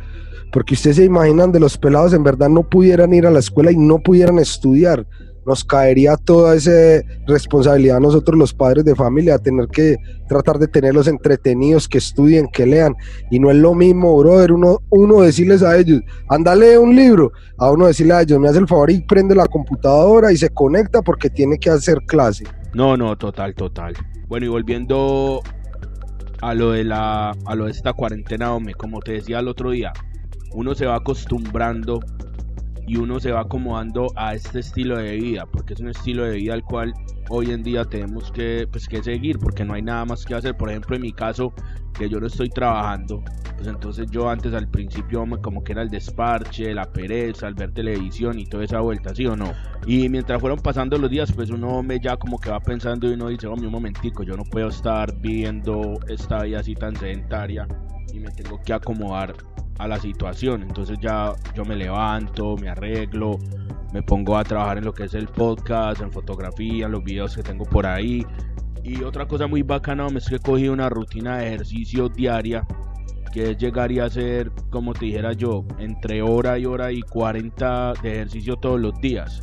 Porque 0.51 0.73
ustedes 0.73 0.95
se 0.95 1.05
imaginan 1.05 1.51
de 1.51 1.59
los 1.59 1.77
pelados 1.77 2.13
en 2.13 2.23
verdad 2.23 2.49
no 2.49 2.67
pudieran 2.67 3.13
ir 3.13 3.27
a 3.27 3.31
la 3.31 3.37
escuela 3.37 3.71
y 3.71 3.77
no 3.77 3.99
pudieran 3.99 4.39
estudiar 4.39 5.05
nos 5.49 5.65
caería 5.65 6.15
toda 6.15 6.55
esa 6.55 7.03
responsabilidad 7.25 7.97
a 7.97 7.99
nosotros 7.99 8.37
los 8.37 8.53
padres 8.53 8.85
de 8.85 8.95
familia, 8.95 9.39
tener 9.39 9.67
que 9.67 9.97
tratar 10.27 10.59
de 10.59 10.67
tenerlos 10.67 11.07
entretenidos, 11.07 11.87
que 11.87 11.97
estudien, 11.97 12.47
que 12.53 12.67
lean. 12.67 12.95
Y 13.31 13.39
no 13.39 13.49
es 13.49 13.57
lo 13.57 13.73
mismo, 13.73 14.15
brother, 14.15 14.51
uno, 14.51 14.77
uno 14.91 15.21
decirles 15.21 15.63
a 15.63 15.75
ellos, 15.75 16.01
ándale 16.29 16.77
un 16.77 16.95
libro, 16.95 17.31
a 17.57 17.71
uno 17.71 17.87
decirle 17.87 18.13
a 18.13 18.21
ellos, 18.21 18.39
me 18.39 18.47
hace 18.47 18.59
el 18.59 18.67
favor 18.67 18.91
y 18.91 19.01
prende 19.01 19.33
la 19.33 19.47
computadora 19.47 20.31
y 20.31 20.37
se 20.37 20.49
conecta 20.49 21.01
porque 21.01 21.31
tiene 21.31 21.57
que 21.57 21.71
hacer 21.71 21.97
clase. 22.05 22.43
No, 22.75 22.95
no, 22.95 23.17
total, 23.17 23.55
total. 23.55 23.95
Bueno, 24.27 24.45
y 24.45 24.49
volviendo 24.49 25.41
a 26.41 26.53
lo 26.53 26.73
de 26.73 26.83
la 26.83 27.31
a 27.31 27.55
lo 27.55 27.65
de 27.65 27.71
esta 27.71 27.93
cuarentena, 27.93 28.53
hombre, 28.53 28.75
como 28.75 28.99
te 28.99 29.13
decía 29.13 29.39
el 29.39 29.47
otro 29.47 29.71
día, 29.71 29.93
uno 30.53 30.75
se 30.75 30.85
va 30.85 30.97
acostumbrando 30.97 32.01
y 32.89 32.97
uno 32.97 33.19
se 33.19 33.31
va 33.31 33.41
acomodando 33.41 34.07
a 34.15 34.33
este 34.33 34.61
estilo 34.61 34.97
de 34.97 35.15
vida, 35.15 35.45
porque 35.45 35.75
es 35.75 35.79
un 35.79 35.89
estilo 35.89 36.23
de 36.25 36.37
vida 36.37 36.55
al 36.55 36.63
cual 36.63 36.91
hoy 37.29 37.51
en 37.51 37.61
día 37.61 37.85
tenemos 37.85 38.31
que, 38.31 38.67
pues, 38.71 38.87
que 38.87 39.03
seguir, 39.03 39.37
porque 39.37 39.63
no 39.63 39.75
hay 39.75 39.83
nada 39.83 40.05
más 40.05 40.25
que 40.25 40.33
hacer. 40.33 40.57
Por 40.57 40.71
ejemplo, 40.71 40.95
en 40.95 41.03
mi 41.03 41.13
caso, 41.13 41.53
que 41.95 42.09
yo 42.09 42.19
no 42.19 42.25
estoy 42.25 42.49
trabajando, 42.49 43.23
pues 43.55 43.67
entonces 43.67 44.09
yo 44.09 44.27
antes 44.27 44.55
al 44.55 44.67
principio 44.69 45.23
como 45.39 45.63
que 45.63 45.73
era 45.73 45.83
el 45.83 45.89
desparche, 45.89 46.73
la 46.73 46.91
pereza, 46.91 47.47
el 47.47 47.53
ver 47.53 47.73
televisión 47.73 48.39
y 48.39 48.45
toda 48.47 48.63
esa 48.63 48.79
vuelta, 48.79 49.13
¿sí 49.13 49.27
o 49.27 49.35
no? 49.35 49.53
Y 49.85 50.09
mientras 50.09 50.41
fueron 50.41 50.57
pasando 50.57 50.97
los 50.97 51.11
días, 51.11 51.31
pues 51.31 51.51
uno 51.51 51.83
me 51.83 51.99
ya 51.99 52.17
como 52.17 52.39
que 52.39 52.49
va 52.49 52.59
pensando 52.59 53.07
y 53.07 53.13
uno 53.13 53.27
dice, 53.27 53.45
hombre, 53.45 53.67
un 53.67 53.73
momentico, 53.73 54.23
yo 54.23 54.35
no 54.35 54.43
puedo 54.45 54.69
estar 54.69 55.15
viviendo 55.19 55.99
esta 56.07 56.41
vida 56.41 56.61
así 56.61 56.73
tan 56.73 56.95
sedentaria 56.95 57.67
y 58.13 58.19
me 58.19 58.31
tengo 58.31 58.59
que 58.61 58.73
acomodar 58.73 59.35
a 59.77 59.87
la 59.87 59.99
situación. 59.99 60.63
Entonces 60.63 60.97
ya 61.01 61.33
yo 61.55 61.65
me 61.65 61.75
levanto, 61.75 62.55
me 62.57 62.69
arreglo, 62.69 63.39
me 63.93 64.03
pongo 64.03 64.37
a 64.37 64.43
trabajar 64.43 64.77
en 64.77 64.85
lo 64.85 64.93
que 64.93 65.05
es 65.05 65.13
el 65.13 65.27
podcast, 65.27 66.01
en 66.01 66.11
fotografía, 66.11 66.85
en 66.85 66.91
los 66.91 67.03
videos 67.03 67.35
que 67.35 67.43
tengo 67.43 67.65
por 67.65 67.85
ahí. 67.85 68.25
Y 68.83 69.03
otra 69.03 69.27
cosa 69.27 69.47
muy 69.47 69.61
bacana 69.61 70.07
es 70.15 70.27
que 70.27 70.35
he 70.35 70.39
cogido 70.39 70.73
una 70.73 70.89
rutina 70.89 71.37
de 71.37 71.47
ejercicio 71.47 72.09
diaria 72.09 72.65
que 73.31 73.51
es 73.51 73.57
llegar 73.57 73.91
y 73.91 73.99
hacer, 73.99 74.51
como 74.69 74.93
te 74.93 75.05
dijera 75.05 75.33
yo, 75.33 75.63
entre 75.77 76.21
hora 76.21 76.57
y 76.57 76.65
hora 76.65 76.91
y 76.91 77.01
40 77.01 77.93
de 78.01 78.11
ejercicio 78.13 78.55
todos 78.55 78.79
los 78.79 78.99
días. 79.01 79.41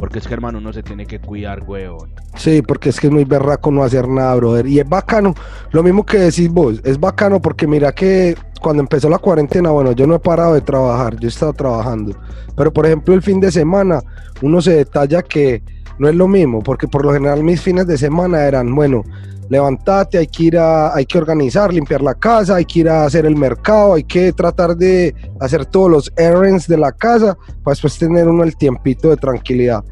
Porque 0.00 0.18
es 0.18 0.26
que, 0.26 0.32
hermano, 0.32 0.56
uno 0.58 0.72
se 0.72 0.82
tiene 0.82 1.04
que 1.04 1.20
cuidar, 1.20 1.62
weón. 1.62 2.14
Sí, 2.34 2.62
porque 2.62 2.88
es 2.88 2.98
que 2.98 3.08
es 3.08 3.12
muy 3.12 3.24
berraco 3.24 3.70
no 3.70 3.84
hacer 3.84 4.08
nada, 4.08 4.34
brother. 4.34 4.66
Y 4.66 4.80
es 4.80 4.88
bacano, 4.88 5.34
lo 5.72 5.82
mismo 5.82 6.06
que 6.06 6.16
decís 6.16 6.48
vos, 6.48 6.80
es 6.84 6.98
bacano 6.98 7.38
porque 7.38 7.66
mira 7.66 7.92
que 7.92 8.34
cuando 8.62 8.82
empezó 8.82 9.10
la 9.10 9.18
cuarentena, 9.18 9.70
bueno, 9.70 9.92
yo 9.92 10.06
no 10.06 10.14
he 10.14 10.18
parado 10.18 10.54
de 10.54 10.62
trabajar, 10.62 11.16
yo 11.20 11.26
he 11.26 11.28
estado 11.28 11.52
trabajando. 11.52 12.16
Pero 12.56 12.72
por 12.72 12.86
ejemplo, 12.86 13.14
el 13.14 13.20
fin 13.20 13.40
de 13.40 13.52
semana, 13.52 14.00
uno 14.40 14.62
se 14.62 14.72
detalla 14.72 15.20
que 15.20 15.62
no 15.98 16.08
es 16.08 16.14
lo 16.14 16.28
mismo, 16.28 16.62
porque 16.62 16.88
por 16.88 17.04
lo 17.04 17.12
general 17.12 17.44
mis 17.44 17.60
fines 17.60 17.86
de 17.86 17.98
semana 17.98 18.46
eran, 18.46 18.74
bueno, 18.74 19.04
levántate, 19.50 20.16
hay 20.16 20.28
que 20.28 20.44
ir 20.44 20.56
a, 20.56 20.94
hay 20.94 21.04
que 21.04 21.18
organizar, 21.18 21.74
limpiar 21.74 22.00
la 22.00 22.14
casa, 22.14 22.54
hay 22.54 22.64
que 22.64 22.80
ir 22.80 22.88
a 22.88 23.04
hacer 23.04 23.26
el 23.26 23.34
mercado, 23.34 23.94
hay 23.94 24.04
que 24.04 24.32
tratar 24.32 24.76
de 24.76 25.12
hacer 25.40 25.66
todos 25.66 25.90
los 25.90 26.12
errands 26.16 26.68
de 26.68 26.78
la 26.78 26.92
casa 26.92 27.36
para 27.64 27.72
después 27.72 27.98
tener 27.98 28.28
uno 28.28 28.44
el 28.44 28.56
tiempito 28.56 29.10
de 29.10 29.16
tranquilidad. 29.16 29.84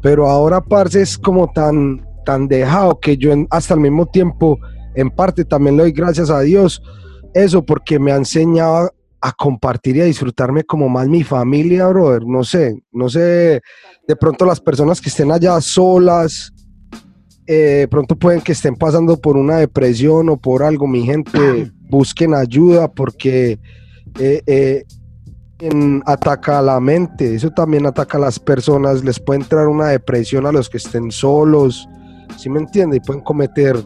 Pero 0.00 0.28
ahora, 0.28 0.62
parce, 0.62 1.02
es 1.02 1.18
como 1.18 1.52
tan, 1.52 2.04
tan 2.24 2.48
dejado 2.48 2.98
que 2.98 3.18
yo 3.18 3.32
hasta 3.50 3.74
el 3.74 3.80
mismo 3.80 4.06
tiempo, 4.06 4.58
en 4.94 5.10
parte 5.10 5.44
también 5.44 5.76
le 5.76 5.82
doy 5.82 5.92
gracias 5.92 6.30
a 6.30 6.40
Dios, 6.40 6.82
eso 7.34 7.62
porque 7.62 7.98
me 7.98 8.12
ha 8.12 8.16
enseñado 8.16 8.92
a 9.20 9.32
compartir 9.32 9.96
y 9.96 10.00
a 10.00 10.04
disfrutarme 10.04 10.64
como 10.64 10.88
más 10.88 11.06
mi 11.06 11.22
familia, 11.22 11.86
brother. 11.88 12.26
No 12.26 12.44
sé, 12.44 12.82
no 12.90 13.10
sé, 13.10 13.60
de 14.08 14.16
pronto 14.16 14.46
las 14.46 14.58
personas 14.58 15.02
que 15.02 15.10
estén 15.10 15.30
allá 15.30 15.60
solas, 15.60 16.50
eh, 17.46 17.86
pronto 17.90 18.16
pueden 18.16 18.40
que 18.40 18.52
estén 18.52 18.76
pasando 18.76 19.20
por 19.20 19.36
una 19.36 19.56
depresión 19.56 20.28
o 20.28 20.36
por 20.36 20.62
algo, 20.62 20.86
mi 20.86 21.04
gente, 21.04 21.72
busquen 21.90 22.34
ayuda 22.34 22.88
porque 22.88 23.58
eh, 24.18 24.42
eh, 24.46 24.84
ataca 26.06 26.58
a 26.58 26.62
la 26.62 26.80
mente, 26.80 27.34
eso 27.34 27.50
también 27.50 27.86
ataca 27.86 28.18
a 28.18 28.20
las 28.20 28.38
personas, 28.38 29.04
les 29.04 29.20
puede 29.20 29.40
entrar 29.40 29.68
una 29.68 29.88
depresión 29.88 30.46
a 30.46 30.52
los 30.52 30.68
que 30.68 30.78
estén 30.78 31.10
solos, 31.10 31.88
¿sí 32.36 32.48
me 32.48 32.60
entiende? 32.60 32.96
Y 32.96 33.00
pueden 33.00 33.22
cometer 33.22 33.76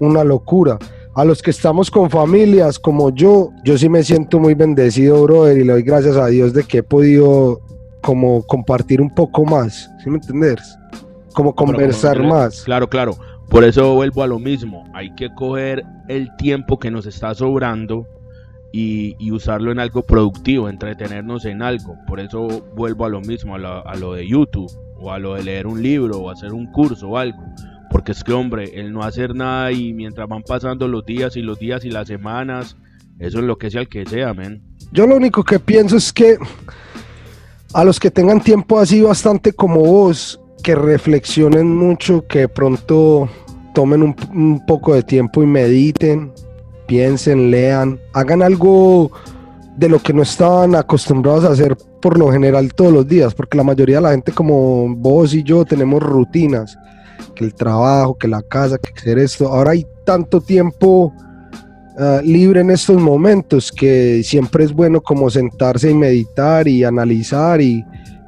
una 0.00 0.24
locura. 0.24 0.78
A 1.14 1.24
los 1.24 1.40
que 1.42 1.50
estamos 1.50 1.90
con 1.90 2.10
familias 2.10 2.78
como 2.78 3.10
yo, 3.10 3.50
yo 3.64 3.78
sí 3.78 3.88
me 3.88 4.02
siento 4.02 4.40
muy 4.40 4.54
bendecido, 4.54 5.22
brother, 5.22 5.56
y 5.58 5.64
le 5.64 5.72
doy 5.72 5.82
gracias 5.82 6.16
a 6.16 6.26
Dios 6.26 6.52
de 6.52 6.64
que 6.64 6.78
he 6.78 6.82
podido 6.82 7.60
como 8.02 8.42
compartir 8.42 9.00
un 9.00 9.14
poco 9.14 9.44
más, 9.44 9.90
¿sí 10.02 10.10
me 10.10 10.16
entiendes? 10.16 10.76
Como 11.34 11.54
conversar 11.54 12.22
más. 12.22 12.62
Claro, 12.62 12.88
claro. 12.88 13.18
Por 13.50 13.64
eso 13.64 13.94
vuelvo 13.94 14.22
a 14.22 14.26
lo 14.26 14.38
mismo. 14.38 14.84
Hay 14.94 15.14
que 15.14 15.32
coger 15.34 15.84
el 16.08 16.34
tiempo 16.36 16.78
que 16.78 16.90
nos 16.90 17.04
está 17.06 17.34
sobrando 17.34 18.06
y, 18.72 19.30
usarlo 19.30 19.70
en 19.70 19.78
algo 19.78 20.02
productivo, 20.02 20.68
entretenernos 20.68 21.44
en 21.44 21.62
algo. 21.62 21.96
Por 22.06 22.18
eso 22.18 22.64
vuelvo 22.74 23.04
a 23.04 23.08
lo 23.08 23.20
mismo, 23.20 23.54
a 23.54 23.94
lo, 23.96 24.14
de 24.14 24.26
YouTube, 24.26 24.72
o 24.98 25.12
a 25.12 25.18
lo 25.18 25.34
de 25.34 25.44
leer 25.44 25.66
un 25.66 25.82
libro, 25.82 26.18
o 26.18 26.30
hacer 26.30 26.52
un 26.52 26.66
curso 26.72 27.10
o 27.10 27.18
algo. 27.18 27.38
Porque 27.90 28.12
es 28.12 28.24
que, 28.24 28.32
hombre, 28.32 28.80
el 28.80 28.92
no 28.92 29.02
hacer 29.02 29.34
nada 29.34 29.70
y 29.70 29.92
mientras 29.92 30.28
van 30.28 30.42
pasando 30.42 30.88
los 30.88 31.06
días 31.06 31.36
y 31.36 31.42
los 31.42 31.58
días 31.58 31.84
y 31.84 31.90
las 31.90 32.08
semanas, 32.08 32.76
eso 33.20 33.38
es 33.38 33.44
lo 33.44 33.58
que 33.58 33.70
sea 33.70 33.82
el 33.82 33.88
que 33.88 34.04
sea, 34.06 34.34
men. 34.34 34.62
Yo 34.90 35.06
lo 35.06 35.16
único 35.16 35.44
que 35.44 35.60
pienso 35.60 35.96
es 35.96 36.12
que 36.12 36.36
a 37.74 37.84
los 37.84 38.00
que 38.00 38.10
tengan 38.10 38.40
tiempo 38.40 38.80
así 38.80 39.02
bastante 39.02 39.52
como 39.52 39.80
vos, 39.80 40.40
que 40.64 40.74
reflexionen 40.74 41.76
mucho, 41.76 42.26
que 42.26 42.48
pronto 42.48 43.28
tomen 43.74 44.02
un, 44.02 44.64
poco 44.66 44.94
de 44.94 45.02
tiempo 45.02 45.42
y 45.42 45.46
mediten, 45.46 46.32
piensen, 46.86 47.50
lean, 47.50 48.00
hagan 48.14 48.40
algo 48.42 49.12
de 49.76 49.90
lo 49.90 49.98
que 49.98 50.14
no 50.14 50.22
estaban 50.22 50.74
acostumbrados 50.74 51.44
a 51.44 51.52
hacer 51.52 51.76
por 52.00 52.18
lo 52.18 52.32
general 52.32 52.72
todos 52.72 52.94
los 52.94 53.06
días, 53.06 53.34
porque 53.34 53.58
la 53.58 53.62
mayoría 53.62 53.96
de 53.96 54.02
la 54.02 54.10
gente 54.12 54.32
como 54.32 54.88
vos 54.96 55.34
y 55.34 55.42
yo 55.42 55.66
tenemos 55.66 56.02
rutinas, 56.02 56.78
que 57.34 57.44
el 57.44 57.54
trabajo, 57.54 58.16
que 58.16 58.26
la 58.26 58.40
casa, 58.40 58.78
que 58.78 58.90
hacer 58.98 59.18
esto. 59.18 59.48
Ahora 59.48 59.72
hay 59.72 59.86
tanto 60.06 60.40
tiempo 60.40 61.12
ah, 61.98 62.22
libre 62.24 62.62
en 62.62 62.70
estos 62.70 62.98
momentos 62.98 63.70
que 63.70 64.22
siempre 64.24 64.64
es 64.64 64.72
bueno 64.72 65.02
como 65.02 65.28
sentarse 65.28 65.90
y 65.90 65.94
meditar 65.94 66.66
y 66.66 66.84
analizar 66.84 67.60
y, 67.60 67.84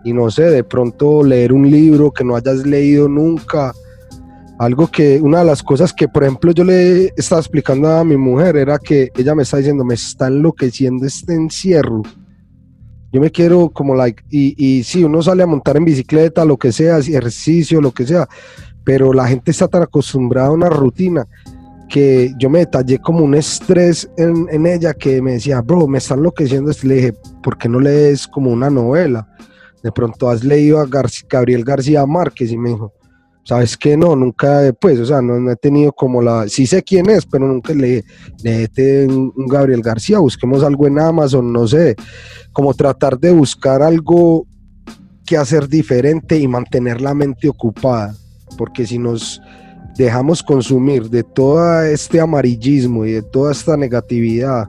y 0.07 0.13
no 0.13 0.31
sé, 0.31 0.45
de 0.45 0.63
pronto 0.63 1.25
leer 1.25 1.53
un 1.53 1.69
libro 1.69 2.13
que 2.13 2.23
no 2.23 2.37
hayas 2.37 2.65
leído 2.65 3.09
nunca. 3.09 3.75
Algo 4.57 4.87
que, 4.87 5.21
una 5.21 5.41
de 5.41 5.47
las 5.47 5.65
cosas 5.65 5.93
que, 5.93 6.07
por 6.07 6.23
ejemplo, 6.23 6.53
yo 6.53 6.63
le 6.63 7.13
estaba 7.17 7.41
explicando 7.41 7.89
a 7.89 8.05
mi 8.05 8.17
mujer 8.17 8.57
era 8.57 8.79
que 8.79 9.11
ella 9.17 9.35
me 9.35 9.43
está 9.43 9.57
diciendo, 9.57 9.85
me 9.85 9.95
está 9.95 10.29
enloqueciendo 10.29 11.05
este 11.05 11.35
encierro. 11.35 12.03
Yo 13.13 13.21
me 13.21 13.33
quiero 13.33 13.69
como 13.71 13.97
like, 13.97 14.23
y, 14.31 14.55
y 14.57 14.85
sí, 14.85 15.03
uno 15.03 15.21
sale 15.23 15.43
a 15.43 15.47
montar 15.47 15.77
en 15.77 15.85
bicicleta, 15.85 16.45
lo 16.45 16.57
que 16.57 16.71
sea, 16.71 16.99
ejercicio, 16.99 17.81
lo 17.81 17.91
que 17.91 18.07
sea, 18.07 18.29
pero 18.85 19.13
la 19.13 19.27
gente 19.27 19.51
está 19.51 19.67
tan 19.67 19.83
acostumbrada 19.83 20.49
a 20.49 20.53
una 20.53 20.69
rutina 20.69 21.27
que 21.89 22.33
yo 22.39 22.49
me 22.49 22.61
detallé 22.61 23.01
como 23.01 23.25
un 23.25 23.35
estrés 23.35 24.09
en, 24.17 24.47
en 24.53 24.69
ella 24.69 24.95
que 24.95 25.21
me 25.21 25.33
decía, 25.33 25.63
bro, 25.63 25.89
me 25.89 25.99
está 25.99 26.15
enloqueciendo. 26.15 26.71
Le 26.85 26.95
dije, 26.95 27.15
¿por 27.43 27.59
qué 27.59 27.69
no 27.69 27.81
lees 27.81 28.29
como 28.29 28.53
una 28.53 28.71
novela? 28.71 29.27
De 29.87 29.93
pronto 29.93 30.29
has 30.29 30.43
leído 30.43 30.81
a 30.81 30.89
Gabriel 31.29 31.63
García 31.63 32.05
Márquez 32.07 32.51
y 32.51 32.59
me 32.59 32.71
dijo, 32.71 32.93
¿sabes 33.45 33.77
qué? 33.77 33.97
No, 33.97 34.17
nunca, 34.17 34.75
pues, 34.81 34.99
o 34.99 35.07
sea, 35.07 35.23
no, 35.23 35.49
he 35.49 35.55
tenido 35.55 35.93
como 35.93 36.21
la, 36.21 36.49
sí 36.49 36.67
sé 36.67 36.83
quién 36.83 37.09
es, 37.09 37.25
pero 37.25 37.47
nunca 37.47 37.73
le, 37.73 38.05
le 38.43 39.07
un, 39.07 39.33
un 39.37 39.47
Gabriel 39.47 39.83
García, 39.83 40.19
busquemos 40.19 40.65
algo 40.65 40.89
en 40.89 40.99
Amazon, 40.99 41.53
no 41.53 41.69
sé, 41.69 41.95
como 42.53 42.75
tratar 42.75 43.17
de 43.17 43.31
buscar 43.31 43.81
algo 43.81 44.45
que 45.25 45.37
hacer 45.37 45.69
diferente 45.69 46.37
y 46.37 46.49
mantener 46.49 47.01
la 47.01 47.15
mente 47.15 47.49
ocupada, 47.49 48.13
porque 48.59 48.85
si 48.89 48.99
nos 48.99 49.41
dejamos 49.97 50.43
consumir 50.43 51.09
de 51.09 51.23
todo 51.23 51.83
este 51.83 52.21
amarillismo 52.21 53.05
y 53.05 53.13
de 53.13 53.23
toda 53.23 53.53
esta 53.53 53.77
negatividad 53.77 54.69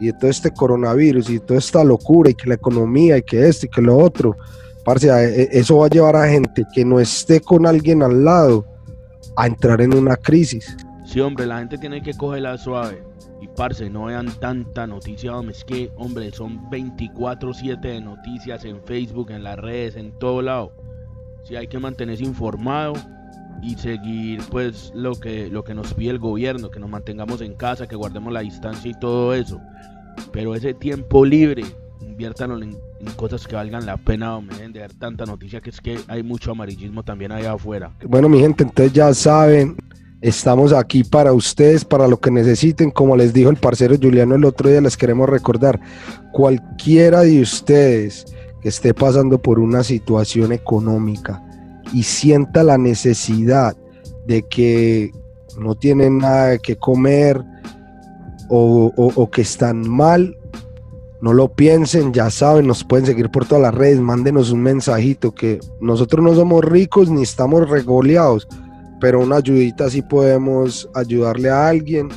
y 0.00 0.06
de 0.06 0.12
todo 0.12 0.30
este 0.30 0.52
coronavirus 0.52 1.30
y 1.30 1.34
de 1.34 1.40
toda 1.40 1.58
esta 1.58 1.82
locura 1.82 2.30
y 2.30 2.34
que 2.34 2.48
la 2.48 2.54
economía 2.54 3.18
y 3.18 3.22
que 3.22 3.48
esto 3.48 3.66
y 3.66 3.68
que 3.68 3.82
lo 3.82 3.96
otro, 3.96 4.36
parce, 4.84 5.08
e, 5.08 5.48
eso 5.52 5.78
va 5.78 5.86
a 5.86 5.90
llevar 5.90 6.16
a 6.16 6.28
gente 6.28 6.64
que 6.72 6.84
no 6.84 7.00
esté 7.00 7.40
con 7.40 7.66
alguien 7.66 8.02
al 8.02 8.24
lado 8.24 8.64
a 9.36 9.46
entrar 9.46 9.80
en 9.80 9.94
una 9.94 10.16
crisis. 10.16 10.76
Sí, 11.04 11.20
hombre, 11.20 11.46
la 11.46 11.58
gente 11.58 11.78
tiene 11.78 12.02
que 12.02 12.14
cogerla 12.14 12.58
suave. 12.58 13.02
Y 13.40 13.46
parce, 13.46 13.88
no 13.88 14.06
vean 14.06 14.26
tanta 14.40 14.86
noticia, 14.86 15.36
hombre. 15.36 15.54
Que, 15.66 15.90
hombre, 15.96 16.30
son 16.32 16.68
24-7 16.70 17.80
de 17.80 18.00
noticias 18.00 18.64
en 18.64 18.82
Facebook, 18.82 19.30
en 19.30 19.44
las 19.44 19.58
redes, 19.58 19.96
en 19.96 20.10
todo 20.18 20.42
lado. 20.42 20.72
Sí, 21.44 21.54
hay 21.54 21.68
que 21.68 21.78
mantenerse 21.78 22.24
informado 22.24 22.94
y 23.62 23.76
seguir 23.76 24.42
pues 24.50 24.92
lo 24.94 25.14
que, 25.14 25.48
lo 25.48 25.64
que 25.64 25.74
nos 25.74 25.94
pide 25.94 26.10
el 26.10 26.18
gobierno, 26.18 26.70
que 26.70 26.80
nos 26.80 26.90
mantengamos 26.90 27.40
en 27.40 27.54
casa, 27.54 27.86
que 27.86 27.96
guardemos 27.96 28.32
la 28.32 28.40
distancia 28.40 28.90
y 28.90 28.94
todo 28.94 29.34
eso. 29.34 29.60
Pero 30.32 30.54
ese 30.54 30.74
tiempo 30.74 31.24
libre, 31.24 31.64
inviértanlo 32.00 32.62
en, 32.62 32.76
cosas 33.16 33.46
que 33.46 33.54
valgan 33.54 33.86
la 33.86 33.96
pena, 33.96 34.36
hombre, 34.36 34.56
de 34.68 34.80
ver 34.80 34.92
tanta 34.94 35.24
noticia 35.24 35.60
que 35.60 35.70
es 35.70 35.80
que 35.80 35.98
hay 36.08 36.22
mucho 36.22 36.50
amarillismo 36.50 37.02
también 37.02 37.32
allá 37.32 37.52
afuera. 37.52 37.92
Bueno, 38.04 38.28
mi 38.28 38.40
gente, 38.40 38.64
entonces 38.64 38.92
ya 38.92 39.14
saben, 39.14 39.76
estamos 40.20 40.72
aquí 40.72 41.04
para 41.04 41.32
ustedes, 41.32 41.84
para 41.84 42.08
lo 42.08 42.18
que 42.18 42.30
necesiten. 42.30 42.90
Como 42.90 43.16
les 43.16 43.32
dijo 43.32 43.50
el 43.50 43.56
parcero 43.56 43.96
Juliano 44.00 44.34
el 44.34 44.44
otro 44.44 44.68
día, 44.68 44.80
les 44.80 44.96
queremos 44.96 45.28
recordar, 45.28 45.80
cualquiera 46.32 47.20
de 47.20 47.40
ustedes 47.40 48.26
que 48.60 48.68
esté 48.68 48.94
pasando 48.94 49.38
por 49.38 49.58
una 49.58 49.84
situación 49.84 50.52
económica, 50.52 51.42
y 51.92 52.02
sienta 52.02 52.62
la 52.62 52.78
necesidad 52.78 53.76
de 54.26 54.42
que 54.42 55.12
no 55.58 55.74
tienen 55.74 56.18
nada 56.18 56.58
que 56.58 56.76
comer 56.76 57.42
o, 58.48 59.28
que 59.30 59.42
están 59.42 59.88
mal, 59.88 60.36
no 61.20 61.32
lo 61.32 61.48
piensen, 61.48 62.12
ya 62.12 62.30
saben, 62.30 62.66
nos 62.66 62.84
pueden 62.84 63.06
seguir 63.06 63.30
por 63.30 63.44
todas 63.44 63.62
las 63.62 63.74
redes, 63.74 64.00
mándenos 64.00 64.50
un 64.50 64.62
mensajito 64.62 65.34
que 65.34 65.60
nosotros 65.80 66.24
no 66.24 66.34
somos 66.34 66.64
ricos 66.64 67.10
ni 67.10 67.22
estamos 67.22 67.68
regoleados, 67.68 68.46
pero 69.00 69.20
una 69.20 69.36
ayudita 69.36 69.90
sí 69.90 70.02
podemos 70.02 70.88
ayudarle 70.94 71.50
a 71.50 71.68
alguien. 71.68 72.08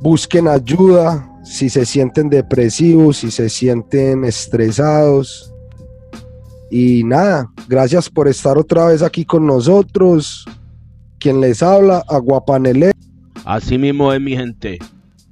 Busquen 0.00 0.48
ayuda 0.48 1.28
si 1.44 1.68
se 1.68 1.84
sienten 1.86 2.28
depresivos, 2.28 3.18
si 3.18 3.30
se 3.30 3.48
sienten 3.48 4.24
estresados. 4.24 5.52
Y 6.70 7.02
nada, 7.04 7.50
gracias 7.66 8.10
por 8.10 8.28
estar 8.28 8.58
otra 8.58 8.86
vez 8.86 9.02
aquí 9.02 9.24
con 9.24 9.46
nosotros. 9.46 10.44
Quien 11.18 11.40
les 11.40 11.62
habla, 11.62 12.04
Aguapanele. 12.08 12.92
Así 13.44 13.78
mismo 13.78 14.12
es 14.12 14.20
mi 14.20 14.36
gente. 14.36 14.78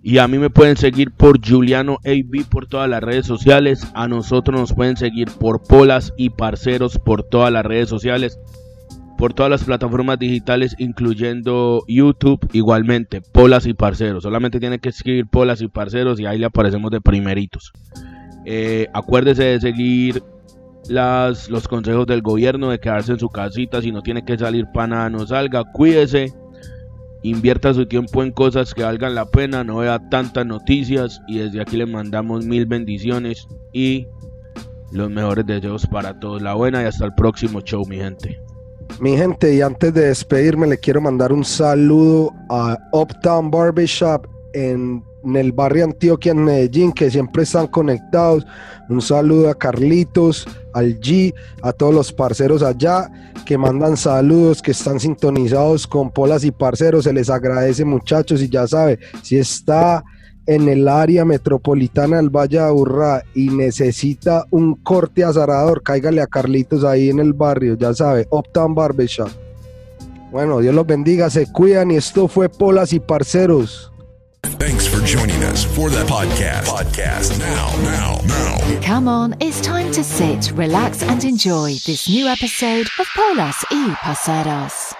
Y 0.03 0.18
a 0.18 0.29
mí 0.29 0.38
me 0.38 0.51
pueden 0.51 0.77
seguir 0.77 1.11
por 1.11 1.44
Juliano 1.44 1.99
AB 2.05 2.49
por 2.49 2.66
todas 2.66 2.88
las 2.88 3.03
redes 3.03 3.27
sociales. 3.27 3.87
A 3.92 4.07
nosotros 4.07 4.59
nos 4.59 4.72
pueden 4.72 4.96
seguir 4.96 5.29
por 5.33 5.62
Polas 5.62 6.14
y 6.16 6.31
Parceros 6.31 6.99
por 6.99 7.25
todas 7.25 7.53
las 7.53 7.66
redes 7.66 7.88
sociales. 7.88 8.38
Por 9.18 9.35
todas 9.35 9.51
las 9.51 9.64
plataformas 9.64 10.18
digitales, 10.18 10.77
incluyendo 10.79 11.83
YouTube, 11.88 12.38
igualmente, 12.53 13.20
Polas 13.20 13.66
y 13.66 13.75
Parceros. 13.75 14.22
Solamente 14.22 14.61
tienen 14.61 14.79
que 14.79 14.90
escribir 14.90 15.27
Polas 15.27 15.61
y 15.61 15.68
Parceros 15.68 16.20
y 16.20 16.27
ahí 16.27 16.38
le 16.38 16.46
aparecemos 16.46 16.90
de 16.92 17.01
primeritos. 17.01 17.72
Eh, 18.44 18.87
acuérdese 18.94 19.42
de 19.42 19.61
seguir 19.61 20.22
las, 20.88 21.49
los 21.49 21.68
consejos 21.68 22.07
del 22.07 22.22
gobierno, 22.22 22.70
de 22.70 22.79
quedarse 22.79 23.12
en 23.12 23.18
su 23.18 23.29
casita. 23.29 23.83
Si 23.83 23.92
no 23.92 24.03
tiene 24.03 24.25
que 24.25 24.38
salir 24.38 24.66
para 24.72 24.87
nada, 24.87 25.11
no 25.11 25.27
salga. 25.27 25.64
Cuídese 25.72 26.33
invierta 27.22 27.75
su 27.75 27.87
tiempo 27.87 28.22
en 28.22 28.31
cosas 28.31 28.72
que 28.72 28.83
valgan 28.83 29.14
la 29.14 29.27
pena, 29.27 29.64
no 29.64 29.79
vea 29.79 29.99
tantas 30.11 30.46
noticias 30.46 31.20
y 31.27 31.38
desde 31.38 31.61
aquí 31.61 31.77
le 31.77 31.87
mandamos 31.87 32.44
mil 32.44 32.66
bendiciones 32.66 33.49
y 33.72 34.07
los 34.92 35.11
mejores 35.11 35.46
deseos 35.46 35.87
para 35.87 36.18
todos. 36.18 36.42
La 36.42 36.55
buena 36.55 36.83
y 36.83 36.87
hasta 36.87 37.05
el 37.05 37.14
próximo 37.14 37.61
show, 37.61 37.85
mi 37.87 37.96
gente. 37.96 38.40
Mi 39.01 39.16
gente, 39.16 39.55
y 39.55 39.61
antes 39.61 39.92
de 39.92 40.07
despedirme, 40.09 40.66
le 40.66 40.79
quiero 40.79 41.01
mandar 41.01 41.33
un 41.33 41.44
saludo 41.44 42.33
a 42.49 42.79
Uptown 42.92 43.51
Barbershop 43.51 44.27
en, 44.53 45.03
en 45.27 45.37
el 45.37 45.53
barrio 45.53 45.85
Antioquia 45.85 46.33
en 46.33 46.45
Medellín, 46.45 46.93
que 46.93 47.11
siempre 47.11 47.43
están 47.43 47.67
conectados. 47.67 48.47
Un 48.89 49.03
saludo 49.03 49.51
a 49.51 49.55
Carlitos, 49.55 50.47
al 50.73 51.01
G, 51.01 51.35
a 51.62 51.73
todos 51.73 51.93
los 51.93 52.12
parceros 52.12 52.62
allá 52.62 53.11
que 53.45 53.59
mandan 53.59 53.97
saludos, 53.97 54.62
que 54.62 54.73
están 54.73 55.01
sintonizados 55.01 55.87
con 55.87 56.11
Polas 56.11 56.45
y 56.45 56.51
Parceros. 56.51 57.05
Se 57.05 57.12
les 57.12 57.31
agradece, 57.31 57.85
muchachos, 57.85 58.43
y 58.43 58.49
ya 58.49 58.67
sabe, 58.67 58.99
si 59.23 59.39
está 59.39 60.03
en 60.47 60.69
el 60.69 60.87
área 60.87 61.25
metropolitana 61.25 62.19
del 62.19 62.31
Valle 62.31 62.59
de 62.59 62.65
Aburrá 62.65 63.23
y 63.35 63.49
necesita 63.49 64.45
un 64.51 64.75
corte 64.75 65.25
azarador, 65.25 65.83
cáigale 65.83 66.21
a 66.21 66.27
Carlitos 66.27 66.85
ahí 66.85 67.11
en 67.11 67.19
el 67.19 67.33
barrio, 67.33 67.77
ya 67.77 67.93
sabe, 67.93 68.27
Uptown 68.31 68.75
Barbershop. 68.75 69.31
Bueno, 70.31 70.61
Dios 70.61 70.75
los 70.75 70.87
bendiga, 70.87 71.31
se 71.31 71.51
cuidan 71.51 71.91
y 71.91 71.97
esto 71.97 72.29
fue 72.29 72.49
Polas 72.49 72.93
y 72.93 73.01
Parceros. 73.01 73.93
Thanks 74.44 74.87
for 74.87 75.05
joining 75.05 75.42
us 75.44 75.64
for 75.64 75.90
that 75.90 76.07
podcast. 76.07 76.64
Podcast 76.64 77.38
now, 77.38 77.75
now, 77.83 78.20
now. 78.27 78.81
Come 78.83 79.09
on, 79.09 79.35
it's 79.40 79.61
time 79.61 79.90
to 79.92 80.05
sit, 80.05 80.53
relax, 80.53 81.03
and 81.03 81.22
enjoy 81.25 81.72
this 81.87 82.09
new 82.09 82.27
episode 82.27 82.87
of 82.99 83.07
Polas 83.09 83.64
y 83.70 83.94
Pasadas. 84.01 84.94